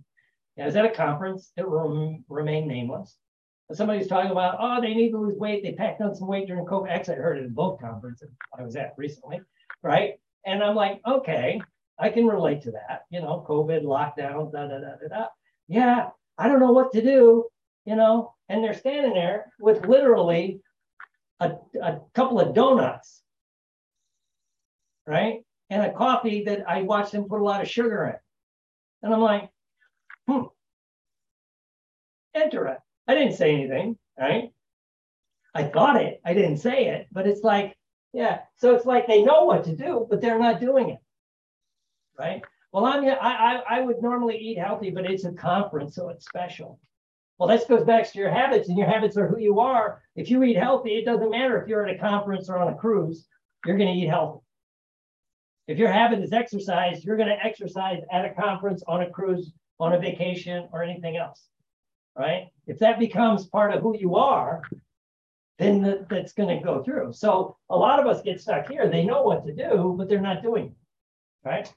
I 0.60 0.66
was 0.66 0.76
at 0.76 0.86
a 0.86 0.90
conference. 0.90 1.52
It 1.58 1.66
rem, 1.68 2.24
remained 2.30 2.68
nameless, 2.68 3.18
somebody's 3.72 4.08
talking 4.08 4.32
about, 4.32 4.58
oh, 4.60 4.82
they 4.82 4.94
need 4.94 5.12
to 5.12 5.18
lose 5.18 5.38
weight. 5.38 5.64
They 5.64 5.74
packed 5.74 6.02
on 6.02 6.16
some 6.16 6.28
weight 6.28 6.48
during 6.48 6.66
COVID. 6.66 6.90
Actually, 6.90 7.16
I 7.16 7.20
heard 7.20 7.38
it 7.38 7.46
in 7.46 7.54
both 7.54 7.80
conferences 7.80 8.30
I 8.58 8.64
was 8.64 8.76
at 8.76 8.94
recently, 8.98 9.42
right? 9.82 10.16
And 10.46 10.64
I'm 10.64 10.76
like, 10.76 11.00
okay, 11.08 11.62
I 12.00 12.10
can 12.10 12.26
relate 12.26 12.62
to 12.64 12.72
that. 12.72 13.04
You 13.10 13.22
know, 13.22 13.46
COVID, 13.48 13.84
lockdown, 13.84 14.52
da 14.52 14.68
da 14.68 14.80
da 14.80 14.96
da 15.02 15.08
da. 15.10 15.26
Yeah, 15.68 16.10
I 16.38 16.48
don't 16.48 16.60
know 16.60 16.72
what 16.72 16.92
to 16.94 17.02
do, 17.02 17.46
you 17.86 17.96
know. 17.96 18.34
And 18.50 18.64
they're 18.64 18.74
standing 18.74 19.14
there 19.14 19.52
with 19.60 19.86
literally 19.86 20.60
a, 21.40 21.54
a 21.82 22.02
couple 22.14 22.40
of 22.40 22.54
donuts, 22.54 23.22
right? 25.08 25.46
And 25.70 25.84
a 25.84 25.94
coffee 25.94 26.44
that 26.44 26.70
I 26.70 26.82
watched 26.82 27.14
them 27.14 27.26
put 27.26 27.40
a 27.40 27.44
lot 27.44 27.62
of 27.62 27.70
sugar 27.70 28.06
in. 28.06 28.16
And 29.02 29.14
I'm 29.14 29.22
like, 29.22 29.50
hmm, 30.28 30.44
it. 32.34 32.83
I 33.08 33.16
didn't 33.16 33.34
say 33.34 33.54
anything, 33.54 33.98
right? 34.18 34.52
I 35.54 35.64
got 35.64 36.02
it, 36.02 36.22
I 36.26 36.34
didn't 36.34 36.58
say 36.58 36.88
it, 36.88 37.08
but 37.12 37.28
it's 37.28 37.44
like, 37.44 37.76
yeah. 38.14 38.40
So 38.58 38.76
it's 38.76 38.86
like 38.86 39.08
they 39.08 39.24
know 39.24 39.44
what 39.44 39.66
to 39.66 39.76
do, 39.76 40.08
but 40.10 40.22
they're 40.22 40.40
not 40.40 40.60
doing 40.60 40.90
it, 40.90 41.00
right? 42.18 42.42
Well, 42.72 42.86
I'm 42.86 43.06
I, 43.06 43.12
I, 43.12 43.62
I 43.70 43.82
would 43.82 44.02
normally 44.02 44.38
eat 44.38 44.58
healthy, 44.58 44.90
but 44.90 45.06
it's 45.06 45.26
a 45.26 45.32
conference, 45.32 45.96
so 45.96 46.10
it's 46.10 46.26
special. 46.26 46.80
Well, 47.38 47.50
this 47.50 47.66
goes 47.66 47.84
back 47.84 48.12
to 48.12 48.18
your 48.18 48.32
habits, 48.32 48.70
and 48.70 48.78
your 48.78 48.88
habits 48.88 49.18
are 49.18 49.28
who 49.28 49.40
you 49.40 49.60
are. 49.60 50.02
If 50.16 50.30
you 50.30 50.42
eat 50.44 50.58
healthy, 50.58 50.96
it 50.96 51.06
doesn't 51.06 51.32
matter 51.32 51.62
if 51.62 51.68
you're 51.68 51.88
at 51.88 51.96
a 51.96 52.00
conference 52.00 52.50
or 52.50 52.58
on 52.58 52.74
a 52.74 52.76
cruise, 52.76 53.28
you're 53.66 53.78
going 53.78 53.94
to 53.94 54.00
eat 54.00 54.08
healthy. 54.10 54.40
If 55.68 55.78
your 55.78 55.92
habit 55.92 56.20
is 56.20 56.34
exercise, 56.34 57.04
you're 57.04 57.18
going 57.18 57.30
to 57.30 57.46
exercise 57.46 58.02
at 58.12 58.26
a 58.26 58.34
conference, 58.34 58.84
on 58.88 59.02
a 59.02 59.10
cruise, 59.10 59.52
on 59.80 59.94
a 59.94 60.00
vacation, 60.00 60.68
or 60.72 60.84
anything 60.84 61.18
else 61.18 61.48
right? 62.18 62.48
If 62.68 62.80
that 62.80 63.00
becomes 63.00 63.48
part 63.48 63.74
of 63.74 63.82
who 63.82 63.98
you 63.98 64.16
are, 64.16 64.62
then 65.60 65.82
the, 65.82 66.06
that's 66.10 66.34
going 66.34 66.58
to 66.58 66.64
go 66.64 66.84
through. 66.84 67.14
So 67.14 67.58
a 67.70 67.78
lot 67.78 68.00
of 68.00 68.08
us 68.08 68.22
get 68.22 68.42
stuck 68.42 68.68
here. 68.70 68.90
They 68.90 69.06
know 69.06 69.24
what 69.24 69.46
to 69.46 69.54
do, 69.54 69.96
but 69.98 70.10
they're 70.10 70.22
not 70.22 70.42
doing 70.42 70.66
it, 70.66 71.48
right? 71.48 71.72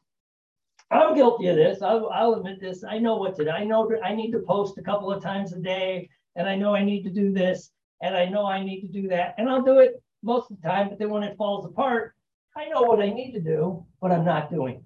I'm 0.91 1.15
guilty 1.15 1.49
of 1.49 1.57
this. 1.57 1.83
I'll, 1.83 2.09
I'll 2.11 2.35
admit 2.35 2.61
this. 2.61 2.85
I 2.85 2.99
know 2.99 3.17
what 3.17 3.37
to 3.37 3.45
do. 3.45 3.51
I 3.51 3.65
know 3.65 3.91
I 4.05 4.15
need 4.15 4.31
to 4.33 4.39
post 4.41 4.79
a 4.79 4.83
couple 4.83 5.13
of 5.13 5.23
times 5.23 5.53
a 5.53 5.59
day, 5.59 6.09
and 6.37 6.49
I 6.49 6.55
know 6.55 6.75
I 6.75 6.85
need 6.85 7.03
to 7.05 7.11
do 7.11 7.33
this, 7.33 7.71
and 8.01 8.17
I 8.17 8.27
know 8.27 8.47
I 8.47 8.63
need 8.63 8.83
to 8.83 8.89
do 8.89 9.09
that, 9.09 9.35
and 9.39 9.49
I'll 9.49 9.63
do 9.63 9.79
it 9.79 10.03
most 10.23 10.51
of 10.51 10.61
the 10.61 10.69
time. 10.69 10.89
But 10.89 10.99
then 10.99 11.11
when 11.11 11.25
it 11.25 11.37
falls 11.37 11.67
apart, 11.67 12.15
I 12.57 12.67
know 12.69 12.83
what 12.83 13.01
I 13.01 13.11
need 13.11 13.33
to 13.33 13.41
do, 13.41 13.85
but 14.01 14.13
I'm 14.13 14.25
not 14.25 14.51
doing 14.51 14.77
it. 14.77 14.83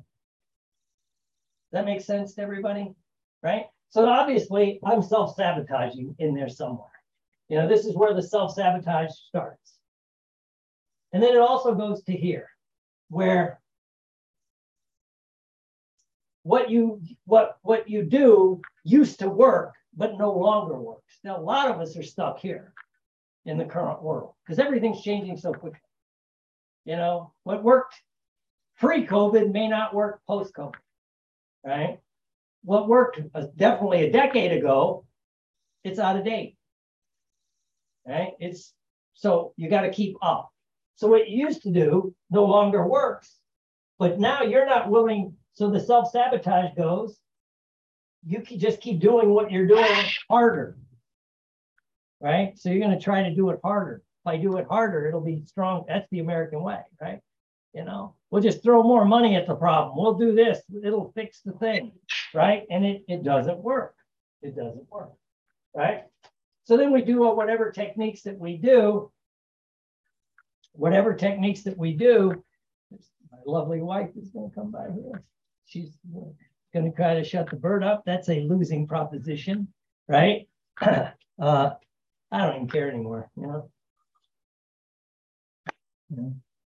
That 1.72 1.84
makes 1.84 2.04
sense 2.04 2.34
to 2.34 2.42
everybody, 2.42 2.92
right? 3.42 3.66
So 3.90 4.08
obviously, 4.08 4.80
I'm 4.84 5.02
self 5.02 5.34
sabotaging 5.34 6.16
in 6.18 6.34
there 6.34 6.48
somewhere. 6.48 6.86
You 7.48 7.56
know, 7.58 7.68
this 7.68 7.84
is 7.84 7.96
where 7.96 8.14
the 8.14 8.22
self 8.22 8.54
sabotage 8.54 9.10
starts. 9.10 9.74
And 11.12 11.22
then 11.22 11.34
it 11.34 11.40
also 11.40 11.74
goes 11.74 12.02
to 12.04 12.12
here, 12.12 12.48
where 13.08 13.60
what 16.44 16.70
you 16.70 17.02
what 17.26 17.58
what 17.62 17.88
you 17.90 18.04
do 18.04 18.60
used 18.84 19.18
to 19.18 19.28
work 19.28 19.74
but 19.96 20.16
no 20.16 20.32
longer 20.32 20.78
works. 20.78 21.18
Now 21.24 21.38
a 21.38 21.42
lot 21.42 21.70
of 21.70 21.80
us 21.80 21.96
are 21.96 22.02
stuck 22.02 22.38
here 22.38 22.72
in 23.44 23.58
the 23.58 23.64
current 23.64 24.02
world 24.02 24.34
because 24.44 24.60
everything's 24.60 25.02
changing 25.02 25.36
so 25.36 25.52
quickly. 25.52 25.80
You 26.84 26.96
know, 26.96 27.32
what 27.42 27.64
worked 27.64 28.00
pre-COVID 28.78 29.52
may 29.52 29.68
not 29.68 29.92
work 29.92 30.20
post-COVID, 30.26 30.74
right? 31.64 31.98
What 32.62 32.88
worked 32.88 33.20
uh, 33.34 33.46
definitely 33.56 34.04
a 34.04 34.12
decade 34.12 34.52
ago, 34.52 35.04
it's 35.84 35.98
out 35.98 36.16
of 36.16 36.24
date. 36.24 36.56
Right? 38.06 38.32
It's 38.40 38.72
so 39.14 39.52
you 39.56 39.68
got 39.68 39.82
to 39.82 39.90
keep 39.90 40.16
up. 40.22 40.50
So 40.96 41.06
what 41.08 41.28
you 41.28 41.46
used 41.46 41.62
to 41.62 41.70
do 41.70 42.14
no 42.30 42.44
longer 42.44 42.86
works, 42.86 43.36
but 43.98 44.18
now 44.18 44.42
you're 44.42 44.66
not 44.66 44.90
willing. 44.90 45.34
So 45.52 45.70
the 45.70 45.80
self 45.80 46.10
sabotage 46.10 46.76
goes. 46.76 47.18
You 48.26 48.42
can 48.42 48.58
just 48.58 48.80
keep 48.80 49.00
doing 49.00 49.30
what 49.30 49.50
you're 49.50 49.66
doing 49.66 50.04
harder. 50.28 50.76
Right? 52.20 52.58
So 52.58 52.68
you're 52.68 52.86
going 52.86 52.98
to 52.98 53.02
try 53.02 53.22
to 53.22 53.34
do 53.34 53.48
it 53.50 53.60
harder. 53.64 54.02
If 54.24 54.30
I 54.30 54.36
do 54.36 54.58
it 54.58 54.66
harder, 54.68 55.08
it'll 55.08 55.22
be 55.22 55.42
strong. 55.46 55.84
That's 55.88 56.06
the 56.10 56.18
American 56.18 56.62
way, 56.62 56.80
right? 57.00 57.20
You 57.72 57.84
know, 57.84 58.14
we'll 58.30 58.42
just 58.42 58.62
throw 58.62 58.82
more 58.82 59.06
money 59.06 59.36
at 59.36 59.46
the 59.46 59.54
problem. 59.54 59.96
We'll 59.96 60.18
do 60.18 60.34
this. 60.34 60.60
It'll 60.84 61.12
fix 61.12 61.40
the 61.42 61.52
thing 61.52 61.92
right? 62.34 62.64
And 62.70 62.84
it, 62.84 63.04
it 63.08 63.22
doesn't 63.22 63.58
work. 63.58 63.94
It 64.42 64.56
doesn't 64.56 64.90
work, 64.90 65.12
right? 65.74 66.04
So 66.64 66.76
then 66.76 66.92
we 66.92 67.02
do 67.02 67.20
whatever 67.22 67.70
techniques 67.70 68.22
that 68.22 68.38
we 68.38 68.56
do, 68.56 69.10
whatever 70.72 71.14
techniques 71.14 71.62
that 71.64 71.76
we 71.76 71.94
do. 71.94 72.42
My 73.30 73.38
lovely 73.44 73.80
wife 73.80 74.10
is 74.16 74.30
going 74.30 74.50
to 74.50 74.54
come 74.54 74.70
by 74.70 74.86
here. 74.94 75.22
She's 75.66 75.90
going 76.72 76.90
to 76.90 76.96
try 76.96 77.14
to 77.14 77.24
shut 77.24 77.50
the 77.50 77.56
bird 77.56 77.82
up. 77.82 78.04
That's 78.06 78.28
a 78.28 78.40
losing 78.40 78.86
proposition, 78.86 79.68
right? 80.08 80.48
uh, 80.80 81.10
I 81.40 81.72
don't 82.32 82.54
even 82.54 82.68
care 82.68 82.88
anymore, 82.88 83.30
you 83.36 83.46
know. 83.46 83.70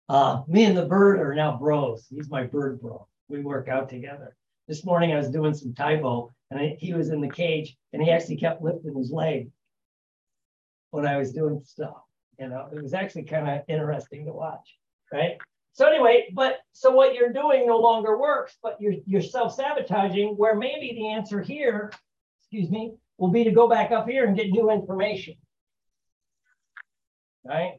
Uh, 0.09 0.41
me 0.47 0.65
and 0.65 0.77
the 0.77 0.85
bird 0.85 1.19
are 1.19 1.33
now 1.33 1.57
bros. 1.57 2.05
He's 2.09 2.29
my 2.29 2.43
bird 2.43 2.81
bro. 2.81 3.07
We 3.29 3.39
work 3.39 3.67
out 3.67 3.89
together 3.89 4.35
this 4.67 4.85
morning 4.85 5.11
I 5.11 5.17
was 5.17 5.29
doing 5.29 5.53
some 5.53 5.73
Tae 5.73 5.97
Bo 5.97 6.31
and 6.51 6.59
I, 6.59 6.77
he 6.79 6.93
was 6.93 7.09
in 7.09 7.21
the 7.21 7.29
cage 7.29 7.75
and 7.91 8.01
he 8.01 8.11
actually 8.11 8.37
kept 8.37 8.61
lifting 8.61 8.95
his 8.95 9.11
leg 9.11 9.49
when 10.91 11.05
I 11.05 11.17
was 11.17 11.31
doing 11.31 11.61
stuff. 11.65 11.97
You 12.39 12.49
know, 12.49 12.67
it 12.71 12.81
was 12.81 12.93
actually 12.93 13.23
kind 13.23 13.49
of 13.49 13.61
interesting 13.67 14.25
to 14.25 14.33
watch, 14.33 14.77
right? 15.11 15.37
So 15.73 15.87
anyway, 15.87 16.29
but 16.33 16.59
so 16.71 16.91
what 16.91 17.15
you're 17.15 17.33
doing 17.33 17.65
no 17.65 17.77
longer 17.77 18.17
works, 18.17 18.55
but 18.61 18.77
you're 18.79 18.95
you're 19.05 19.21
self-sabotaging 19.21 20.35
where 20.37 20.55
maybe 20.55 20.93
the 20.93 21.09
answer 21.09 21.41
here, 21.41 21.91
excuse 22.39 22.69
me, 22.69 22.93
will 23.17 23.31
be 23.31 23.43
to 23.43 23.51
go 23.51 23.67
back 23.67 23.91
up 23.91 24.07
here 24.07 24.25
and 24.25 24.37
get 24.37 24.49
new 24.49 24.71
information. 24.71 25.35
Right? 27.43 27.73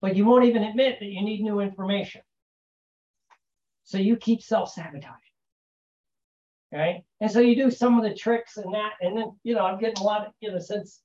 But 0.00 0.16
you 0.16 0.24
won't 0.24 0.44
even 0.44 0.62
admit 0.62 0.98
that 1.00 1.06
you 1.06 1.22
need 1.22 1.42
new 1.42 1.60
information. 1.60 2.22
So 3.84 3.98
you 3.98 4.16
keep 4.16 4.42
self-sabotaging 4.42 5.23
right? 6.74 7.04
And 7.20 7.30
so 7.30 7.38
you 7.38 7.54
do 7.54 7.70
some 7.70 7.96
of 7.96 8.02
the 8.02 8.14
tricks 8.14 8.56
and 8.56 8.74
that, 8.74 8.94
and 9.00 9.16
then, 9.16 9.32
you 9.44 9.54
know, 9.54 9.64
I'm 9.64 9.78
getting 9.78 10.02
a 10.02 10.02
lot 10.02 10.26
of, 10.26 10.32
you 10.40 10.50
know, 10.50 10.58
since 10.58 11.00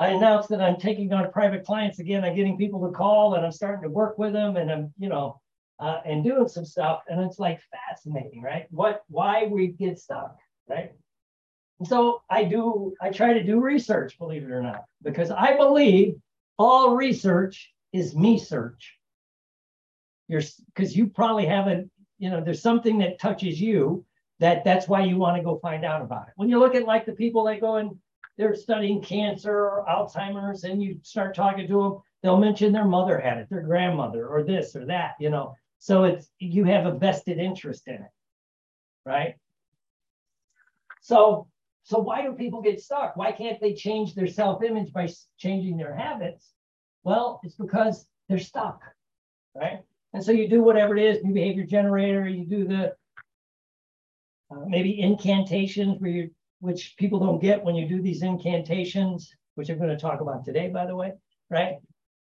I 0.00 0.08
announced 0.08 0.48
that 0.48 0.60
I'm 0.60 0.76
taking 0.76 1.12
on 1.12 1.30
private 1.30 1.64
clients 1.64 2.00
again, 2.00 2.24
I'm 2.24 2.34
getting 2.34 2.58
people 2.58 2.84
to 2.84 2.92
call 2.92 3.34
and 3.34 3.46
I'm 3.46 3.52
starting 3.52 3.84
to 3.84 3.88
work 3.88 4.18
with 4.18 4.32
them 4.32 4.56
and 4.56 4.70
I'm, 4.70 4.92
you 4.98 5.08
know, 5.08 5.40
uh, 5.78 6.00
and 6.04 6.24
doing 6.24 6.48
some 6.48 6.64
stuff. 6.64 7.02
And 7.08 7.20
it's 7.20 7.38
like 7.38 7.60
fascinating, 7.70 8.42
right? 8.42 8.66
What, 8.70 9.02
why 9.08 9.46
we 9.46 9.68
get 9.68 10.00
stuck, 10.00 10.36
right? 10.68 10.92
And 11.78 11.88
so 11.88 12.22
I 12.28 12.44
do, 12.44 12.94
I 13.00 13.10
try 13.10 13.32
to 13.32 13.44
do 13.44 13.60
research, 13.60 14.18
believe 14.18 14.42
it 14.42 14.50
or 14.50 14.62
not, 14.62 14.84
because 15.02 15.30
I 15.30 15.56
believe 15.56 16.14
all 16.58 16.96
research 16.96 17.72
is 17.92 18.16
me 18.16 18.38
search. 18.38 18.96
You're, 20.26 20.42
because 20.74 20.96
you 20.96 21.06
probably 21.06 21.46
haven't, 21.46 21.90
you 22.18 22.30
know, 22.30 22.42
there's 22.42 22.60
something 22.60 22.98
that 22.98 23.20
touches 23.20 23.60
you 23.60 24.04
that 24.40 24.64
that's 24.64 24.88
why 24.88 25.04
you 25.04 25.16
want 25.16 25.36
to 25.36 25.42
go 25.42 25.58
find 25.58 25.84
out 25.84 26.02
about 26.02 26.28
it. 26.28 26.32
When 26.36 26.48
you 26.48 26.58
look 26.58 26.74
at 26.74 26.84
like 26.84 27.06
the 27.06 27.12
people 27.12 27.44
that 27.44 27.60
go 27.60 27.76
and 27.76 27.96
they're 28.36 28.54
studying 28.54 29.02
cancer 29.02 29.54
or 29.54 29.84
Alzheimer's 29.88 30.64
and 30.64 30.82
you 30.82 30.98
start 31.02 31.34
talking 31.34 31.68
to 31.68 31.82
them, 31.82 31.98
they'll 32.22 32.38
mention 32.38 32.72
their 32.72 32.86
mother 32.86 33.18
had 33.18 33.38
it, 33.38 33.50
their 33.50 33.62
grandmother, 33.62 34.26
or 34.26 34.42
this 34.42 34.74
or 34.74 34.86
that, 34.86 35.12
you 35.20 35.30
know. 35.30 35.54
So 35.78 36.04
it's 36.04 36.28
you 36.38 36.64
have 36.64 36.86
a 36.86 36.92
vested 36.92 37.38
interest 37.38 37.86
in 37.86 37.94
it, 37.94 38.10
right? 39.04 39.36
So 41.02 41.46
so 41.82 41.98
why 41.98 42.22
do 42.22 42.32
people 42.32 42.62
get 42.62 42.80
stuck? 42.80 43.16
Why 43.16 43.32
can't 43.32 43.60
they 43.60 43.74
change 43.74 44.14
their 44.14 44.26
self-image 44.26 44.92
by 44.92 45.08
changing 45.38 45.76
their 45.76 45.94
habits? 45.94 46.52
Well, 47.02 47.40
it's 47.42 47.56
because 47.56 48.06
they're 48.28 48.38
stuck, 48.38 48.80
right? 49.54 49.80
And 50.12 50.24
so 50.24 50.32
you 50.32 50.48
do 50.48 50.62
whatever 50.62 50.96
it 50.96 51.04
is, 51.04 51.22
new 51.22 51.34
behavior 51.34 51.64
generator, 51.64 52.28
you 52.28 52.44
do 52.44 52.66
the 52.66 52.94
uh, 54.50 54.64
maybe 54.66 55.00
incantations 55.00 56.00
where 56.00 56.10
you, 56.10 56.30
which 56.60 56.94
people 56.98 57.18
don't 57.18 57.40
get 57.40 57.62
when 57.64 57.74
you 57.74 57.88
do 57.88 58.02
these 58.02 58.22
incantations, 58.22 59.34
which 59.54 59.68
I'm 59.68 59.78
going 59.78 59.90
to 59.90 59.96
talk 59.96 60.20
about 60.20 60.44
today, 60.44 60.68
by 60.68 60.86
the 60.86 60.96
way, 60.96 61.12
right? 61.50 61.76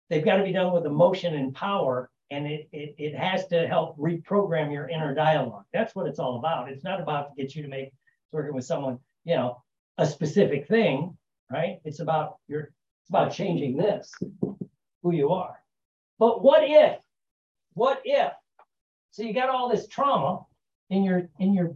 They've 0.10 0.25
got 0.25 0.38
to 0.38 0.44
be 0.44 0.51
done 0.51 0.74
with 0.74 0.86
emotion 0.86 1.36
and 1.36 1.53
power, 1.53 2.10
and 2.32 2.48
it, 2.48 2.68
it, 2.72 2.96
it 2.98 3.15
has 3.15 3.48
to 3.48 3.68
help 3.68 3.98
reprogram 3.98 4.72
your 4.72 4.89
inner 4.89 5.13
dialogue. 5.13 5.65
That's 5.74 5.96
what 5.96 6.08
it's 6.08 6.20
all 6.20 6.38
about. 6.38 6.70
It's 6.70 6.84
not 6.84 7.01
about 7.01 7.30
to 7.30 7.42
get 7.42 7.56
you 7.56 7.63
to 7.63 7.70
make 7.70 7.92
working 8.32 8.56
with 8.56 8.65
someone, 8.65 9.00
you 9.25 9.36
know, 9.36 9.62
a 9.98 10.06
specific 10.06 10.68
thing, 10.68 11.15
right? 11.51 11.80
It's 11.86 12.00
about 12.00 12.38
your, 12.48 12.62
it's 13.01 13.10
about 13.10 13.32
changing 13.32 13.77
this, 13.77 14.12
who 15.03 15.13
you 15.13 15.30
are. 15.30 15.60
But 16.20 16.44
what 16.44 16.63
if, 16.63 17.00
what 17.74 18.01
if? 18.06 18.32
So 19.12 19.24
you 19.24 19.34
got 19.34 19.50
all 19.50 19.70
this 19.70 19.88
trauma 19.88 20.42
in 20.89 21.03
your 21.03 21.30
in 21.39 21.53
your 21.53 21.75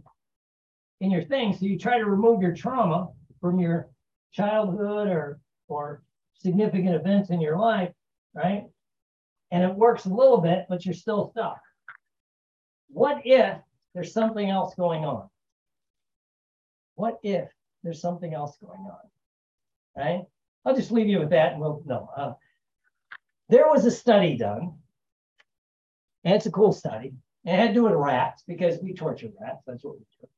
in 1.00 1.10
your 1.10 1.22
thing. 1.22 1.52
So 1.52 1.66
you 1.66 1.78
try 1.78 1.98
to 1.98 2.04
remove 2.04 2.42
your 2.42 2.54
trauma 2.54 3.08
from 3.40 3.58
your 3.58 3.88
childhood 4.32 5.08
or 5.08 5.40
or 5.68 6.02
significant 6.34 6.94
events 6.94 7.30
in 7.30 7.40
your 7.40 7.58
life, 7.58 7.92
right? 8.34 8.64
And 9.50 9.64
it 9.64 9.74
works 9.74 10.06
a 10.06 10.14
little 10.14 10.38
bit, 10.38 10.66
but 10.68 10.84
you're 10.84 10.94
still 10.94 11.30
stuck. 11.30 11.60
What 12.88 13.22
if 13.24 13.58
there's 13.94 14.12
something 14.12 14.48
else 14.48 14.74
going 14.74 15.04
on? 15.04 15.28
What 16.94 17.18
if 17.22 17.48
there's 17.82 18.00
something 18.00 18.34
else 18.34 18.56
going 18.58 18.80
on? 18.80 18.98
Right? 19.96 20.22
I'll 20.64 20.76
just 20.76 20.92
leave 20.92 21.08
you 21.08 21.20
with 21.20 21.30
that 21.30 21.52
and 21.52 21.60
we'll 21.60 21.82
no. 21.86 22.10
Uh, 22.16 22.32
there 23.48 23.68
was 23.68 23.86
a 23.86 23.90
study 23.90 24.36
done, 24.36 24.74
and 26.24 26.34
it's 26.34 26.46
a 26.46 26.50
cool 26.50 26.72
study. 26.72 27.14
And 27.44 27.56
it 27.56 27.58
had 27.58 27.68
to 27.68 27.74
do 27.74 27.84
with 27.84 27.94
rats 27.94 28.42
because 28.46 28.78
we 28.82 28.92
torture 28.92 29.30
rats. 29.40 29.62
That's 29.66 29.82
what 29.84 29.96
we 29.96 30.04
do. 30.20 30.28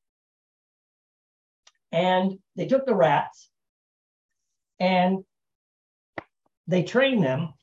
And 1.91 2.39
they 2.55 2.67
took 2.67 2.85
the 2.85 2.95
rats 2.95 3.49
and 4.79 5.23
they 6.67 6.83
trained 6.83 7.23
them 7.23 7.53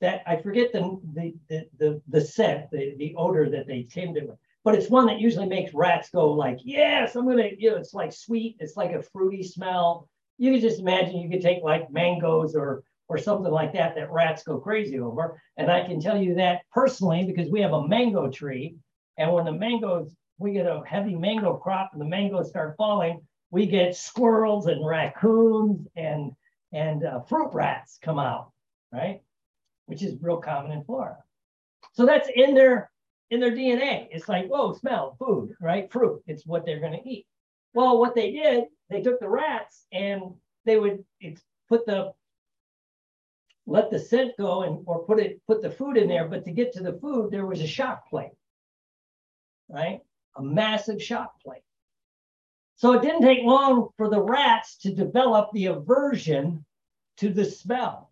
that 0.00 0.22
I 0.26 0.36
forget 0.36 0.72
the 0.72 1.00
the 1.14 1.34
the 1.48 1.68
the, 1.78 2.02
the 2.08 2.20
scent, 2.20 2.70
the, 2.70 2.94
the 2.98 3.14
odor 3.16 3.48
that 3.50 3.66
they 3.66 3.86
it 3.94 4.28
with. 4.28 4.38
But 4.64 4.74
it's 4.74 4.90
one 4.90 5.06
that 5.06 5.20
usually 5.20 5.46
makes 5.46 5.74
rats 5.74 6.08
go 6.10 6.32
like, 6.32 6.58
yes, 6.62 7.16
I'm 7.16 7.26
gonna, 7.26 7.50
you 7.58 7.70
know, 7.70 7.76
it's 7.76 7.94
like 7.94 8.12
sweet, 8.12 8.56
it's 8.60 8.76
like 8.76 8.92
a 8.92 9.02
fruity 9.02 9.42
smell. 9.42 10.08
You 10.38 10.52
can 10.52 10.60
just 10.60 10.80
imagine 10.80 11.18
you 11.18 11.28
could 11.28 11.42
take 11.42 11.62
like 11.62 11.90
mangoes 11.90 12.56
or 12.56 12.82
or 13.08 13.18
something 13.18 13.52
like 13.52 13.72
that 13.74 13.94
that 13.94 14.10
rats 14.10 14.42
go 14.42 14.58
crazy 14.58 14.98
over. 14.98 15.40
And 15.58 15.70
I 15.70 15.84
can 15.86 16.00
tell 16.00 16.20
you 16.20 16.34
that 16.36 16.62
personally 16.72 17.24
because 17.24 17.50
we 17.50 17.60
have 17.60 17.74
a 17.74 17.86
mango 17.86 18.30
tree. 18.30 18.76
And 19.18 19.32
when 19.32 19.44
the 19.44 19.52
mangoes, 19.52 20.14
we 20.38 20.52
get 20.52 20.66
a 20.66 20.82
heavy 20.86 21.14
mango 21.14 21.54
crop 21.54 21.90
and 21.92 22.00
the 22.00 22.06
mangoes 22.06 22.48
start 22.48 22.74
falling, 22.76 23.20
we 23.54 23.66
get 23.66 23.94
squirrels 23.94 24.66
and 24.66 24.84
raccoons 24.84 25.86
and 25.94 26.32
and 26.72 27.04
uh, 27.04 27.20
fruit 27.20 27.50
rats 27.52 28.00
come 28.02 28.18
out, 28.18 28.50
right? 28.92 29.22
Which 29.86 30.02
is 30.02 30.20
real 30.20 30.38
common 30.38 30.72
in 30.72 30.82
Florida. 30.82 31.18
So 31.92 32.04
that's 32.04 32.28
in 32.34 32.54
their 32.54 32.90
in 33.30 33.38
their 33.38 33.52
DNA. 33.52 34.08
It's 34.10 34.28
like, 34.28 34.48
whoa, 34.48 34.72
smell, 34.72 35.14
food, 35.20 35.54
right? 35.60 35.90
Fruit. 35.92 36.20
It's 36.26 36.44
what 36.44 36.66
they're 36.66 36.80
going 36.80 37.00
to 37.00 37.08
eat. 37.08 37.26
Well, 37.74 38.00
what 38.00 38.16
they 38.16 38.32
did, 38.32 38.64
they 38.90 39.02
took 39.02 39.20
the 39.20 39.28
rats 39.28 39.86
and 39.92 40.34
they 40.64 40.76
would 40.76 41.04
put 41.68 41.86
the 41.86 42.12
let 43.66 43.88
the 43.88 44.00
scent 44.00 44.32
go 44.36 44.64
and 44.64 44.82
or 44.84 45.04
put 45.04 45.20
it 45.20 45.40
put 45.46 45.62
the 45.62 45.70
food 45.70 45.96
in 45.96 46.08
there. 46.08 46.26
But 46.26 46.44
to 46.46 46.50
get 46.50 46.72
to 46.72 46.82
the 46.82 46.98
food, 47.00 47.30
there 47.30 47.46
was 47.46 47.60
a 47.60 47.68
shock 47.68 48.10
plate, 48.10 48.36
right? 49.68 50.00
A 50.36 50.42
massive 50.42 51.00
shock 51.00 51.40
plate. 51.40 51.62
So 52.76 52.92
it 52.92 53.02
didn't 53.02 53.22
take 53.22 53.44
long 53.44 53.88
for 53.96 54.10
the 54.10 54.20
rats 54.20 54.76
to 54.78 54.94
develop 54.94 55.50
the 55.52 55.66
aversion 55.66 56.64
to 57.18 57.28
the 57.28 57.44
smell. 57.44 58.10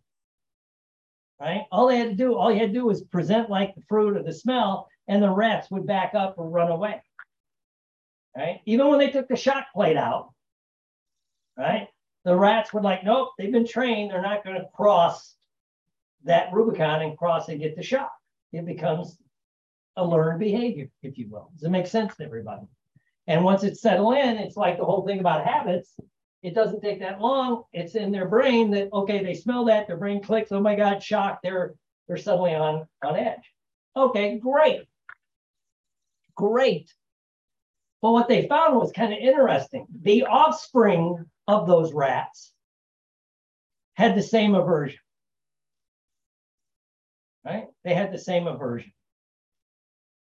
Right? 1.40 1.66
All 1.72 1.88
they 1.88 1.98
had 1.98 2.10
to 2.10 2.14
do, 2.14 2.36
all 2.36 2.52
you 2.52 2.60
had 2.60 2.72
to 2.72 2.78
do 2.80 2.86
was 2.86 3.02
present 3.02 3.50
like 3.50 3.74
the 3.74 3.82
fruit 3.88 4.16
or 4.16 4.22
the 4.22 4.32
smell, 4.32 4.88
and 5.08 5.22
the 5.22 5.30
rats 5.30 5.70
would 5.70 5.86
back 5.86 6.14
up 6.14 6.36
or 6.38 6.48
run 6.48 6.70
away. 6.70 7.02
Right? 8.36 8.60
Even 8.64 8.88
when 8.88 8.98
they 8.98 9.10
took 9.10 9.28
the 9.28 9.36
shock 9.36 9.66
plate 9.74 9.96
out, 9.96 10.32
right? 11.58 11.88
The 12.24 12.36
rats 12.36 12.72
would 12.72 12.84
like, 12.84 13.04
nope, 13.04 13.30
they've 13.36 13.52
been 13.52 13.66
trained, 13.66 14.12
they're 14.12 14.22
not 14.22 14.44
going 14.44 14.56
to 14.56 14.68
cross 14.74 15.34
that 16.24 16.52
Rubicon 16.52 17.02
and 17.02 17.18
cross 17.18 17.48
and 17.48 17.60
get 17.60 17.74
the 17.76 17.82
shock. 17.82 18.12
It 18.52 18.64
becomes 18.64 19.18
a 19.96 20.06
learned 20.06 20.38
behavior, 20.38 20.88
if 21.02 21.18
you 21.18 21.28
will. 21.28 21.50
Does 21.54 21.64
it 21.64 21.70
make 21.70 21.88
sense 21.88 22.14
to 22.16 22.24
everybody? 22.24 22.62
And 23.26 23.44
once 23.44 23.62
it's 23.62 23.80
settled 23.80 24.16
in, 24.16 24.36
it's 24.38 24.56
like 24.56 24.78
the 24.78 24.84
whole 24.84 25.06
thing 25.06 25.20
about 25.20 25.46
habits. 25.46 25.94
It 26.42 26.54
doesn't 26.54 26.80
take 26.80 27.00
that 27.00 27.20
long. 27.20 27.64
It's 27.72 27.94
in 27.94 28.10
their 28.10 28.26
brain 28.26 28.70
that 28.72 28.92
okay, 28.92 29.22
they 29.22 29.34
smell 29.34 29.64
that, 29.66 29.86
their 29.86 29.96
brain 29.96 30.22
clicks. 30.22 30.50
Oh 30.50 30.60
my 30.60 30.74
God, 30.74 31.02
shock! 31.02 31.38
They're 31.42 31.74
they're 32.08 32.16
suddenly 32.16 32.54
on 32.54 32.86
on 33.04 33.16
edge. 33.16 33.52
Okay, 33.96 34.38
great, 34.38 34.82
great. 36.34 36.92
But 38.00 38.10
what 38.10 38.28
they 38.28 38.48
found 38.48 38.76
was 38.76 38.90
kind 38.90 39.12
of 39.12 39.20
interesting. 39.20 39.86
The 40.02 40.24
offspring 40.24 41.24
of 41.46 41.68
those 41.68 41.92
rats 41.92 42.52
had 43.94 44.16
the 44.16 44.22
same 44.22 44.56
aversion. 44.56 44.98
Right? 47.44 47.68
They 47.84 47.94
had 47.94 48.12
the 48.12 48.18
same 48.18 48.48
aversion. 48.48 48.92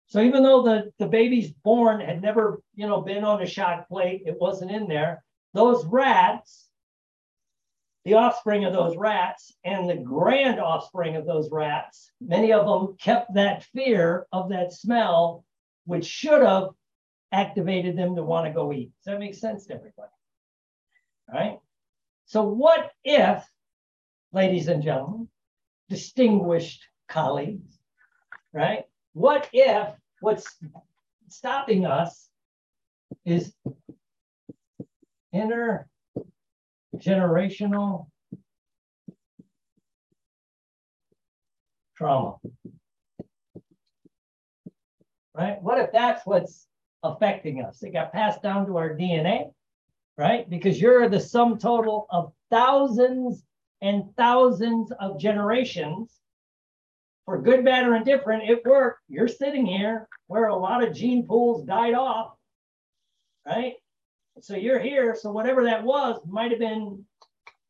So 0.07 0.21
even 0.21 0.43
though 0.43 0.61
the, 0.61 0.91
the 0.99 1.07
baby's 1.07 1.51
born 1.51 1.99
had 1.99 2.21
never, 2.21 2.61
you 2.75 2.87
know, 2.87 3.01
been 3.01 3.23
on 3.23 3.41
a 3.41 3.45
shock 3.45 3.87
plate, 3.87 4.23
it 4.25 4.39
wasn't 4.39 4.71
in 4.71 4.87
there, 4.87 5.23
those 5.53 5.85
rats, 5.85 6.67
the 8.03 8.13
offspring 8.13 8.65
of 8.65 8.73
those 8.73 8.95
rats 8.97 9.51
and 9.63 9.89
the 9.89 9.95
grand 9.95 10.59
offspring 10.59 11.15
of 11.15 11.25
those 11.25 11.49
rats, 11.51 12.11
many 12.21 12.53
of 12.53 12.65
them 12.67 12.95
kept 12.99 13.33
that 13.33 13.63
fear 13.73 14.27
of 14.31 14.49
that 14.49 14.73
smell, 14.73 15.43
which 15.85 16.05
should 16.05 16.43
have 16.43 16.69
activated 17.31 17.97
them 17.97 18.15
to 18.15 18.23
want 18.23 18.45
to 18.45 18.53
go 18.53 18.71
eat. 18.71 18.91
Does 19.03 19.13
that 19.13 19.19
make 19.19 19.33
sense 19.33 19.65
to 19.65 19.73
everybody? 19.73 20.11
All 21.33 21.39
right. 21.39 21.59
So 22.27 22.43
what 22.43 22.91
if, 23.03 23.43
ladies 24.31 24.67
and 24.67 24.83
gentlemen, 24.83 25.27
distinguished 25.89 26.83
colleagues, 27.07 27.79
right? 28.53 28.85
What 29.15 29.49
if 29.53 29.87
what's 30.19 30.59
stopping 31.29 31.85
us 31.85 32.27
is 33.23 33.53
intergenerational 35.33 38.07
trauma? 41.95 42.35
Right? 45.33 45.61
What 45.61 45.79
if 45.79 45.93
that's 45.93 46.25
what's 46.25 46.67
affecting 47.01 47.63
us? 47.63 47.81
It 47.83 47.93
got 47.93 48.11
passed 48.11 48.41
down 48.41 48.65
to 48.65 48.75
our 48.75 48.97
DNA, 48.97 49.53
right? 50.17 50.49
Because 50.49 50.81
you're 50.81 51.07
the 51.07 51.21
sum 51.21 51.57
total 51.57 52.05
of 52.09 52.33
thousands 52.51 53.45
and 53.81 54.13
thousands 54.17 54.91
of 54.99 55.21
generations 55.21 56.19
for 57.25 57.41
good, 57.41 57.65
bad, 57.65 57.87
or 57.87 57.95
indifferent, 57.95 58.49
it 58.49 58.65
worked. 58.65 59.01
You're 59.09 59.27
sitting 59.27 59.65
here 59.65 60.07
where 60.27 60.47
a 60.47 60.55
lot 60.55 60.83
of 60.83 60.93
gene 60.93 61.25
pools 61.25 61.65
died 61.65 61.95
off, 61.95 62.33
right? 63.45 63.73
So 64.41 64.55
you're 64.55 64.79
here. 64.79 65.15
So 65.15 65.31
whatever 65.31 65.63
that 65.63 65.83
was 65.83 66.19
might 66.27 66.51
have 66.51 66.59
been 66.59 67.03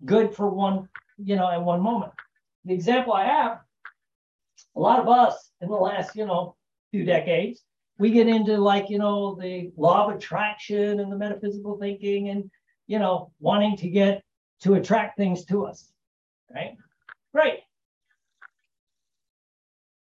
good 0.03 0.35
for 0.35 0.49
one, 0.49 0.89
you 1.17 1.35
know, 1.35 1.49
at 1.49 1.61
one 1.61 1.81
moment. 1.81 2.11
The 2.65 2.73
example 2.73 3.13
I 3.13 3.25
have, 3.25 3.59
a 4.75 4.79
lot 4.79 4.99
of 4.99 5.07
us 5.07 5.51
in 5.61 5.69
the 5.69 5.75
last, 5.75 6.15
you 6.15 6.25
know, 6.25 6.55
few 6.91 7.05
decades, 7.05 7.63
we 7.97 8.11
get 8.11 8.27
into 8.27 8.57
like, 8.57 8.89
you 8.89 8.97
know, 8.97 9.35
the 9.39 9.71
law 9.77 10.07
of 10.07 10.15
attraction 10.15 10.99
and 10.99 11.11
the 11.11 11.17
metaphysical 11.17 11.77
thinking 11.77 12.29
and, 12.29 12.49
you 12.87 12.99
know, 12.99 13.31
wanting 13.39 13.77
to 13.77 13.89
get 13.89 14.21
to 14.61 14.73
attract 14.75 15.17
things 15.17 15.45
to 15.45 15.65
us, 15.65 15.91
right? 16.53 16.75
Great. 17.33 17.59